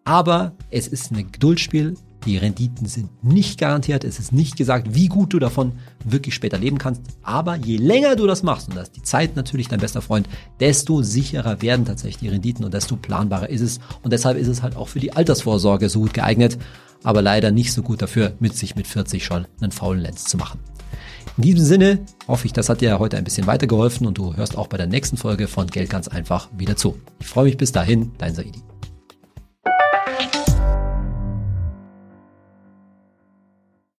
[0.04, 1.94] Aber es ist ein Geduldsspiel.
[2.24, 4.04] Die Renditen sind nicht garantiert.
[4.04, 5.72] Es ist nicht gesagt, wie gut du davon
[6.04, 7.02] wirklich später leben kannst.
[7.22, 10.28] Aber je länger du das machst, und das ist die Zeit natürlich dein bester Freund,
[10.60, 13.80] desto sicherer werden tatsächlich die Renditen und desto planbarer ist es.
[14.02, 16.58] Und deshalb ist es halt auch für die Altersvorsorge so gut geeignet,
[17.04, 20.36] aber leider nicht so gut dafür, mit sich mit 40 schon einen faulen Lenz zu
[20.38, 20.58] machen.
[21.36, 24.56] In diesem Sinne hoffe ich, das hat dir heute ein bisschen weitergeholfen und du hörst
[24.56, 26.98] auch bei der nächsten Folge von Geld ganz einfach wieder zu.
[27.20, 28.62] Ich freue mich bis dahin, dein Saidi.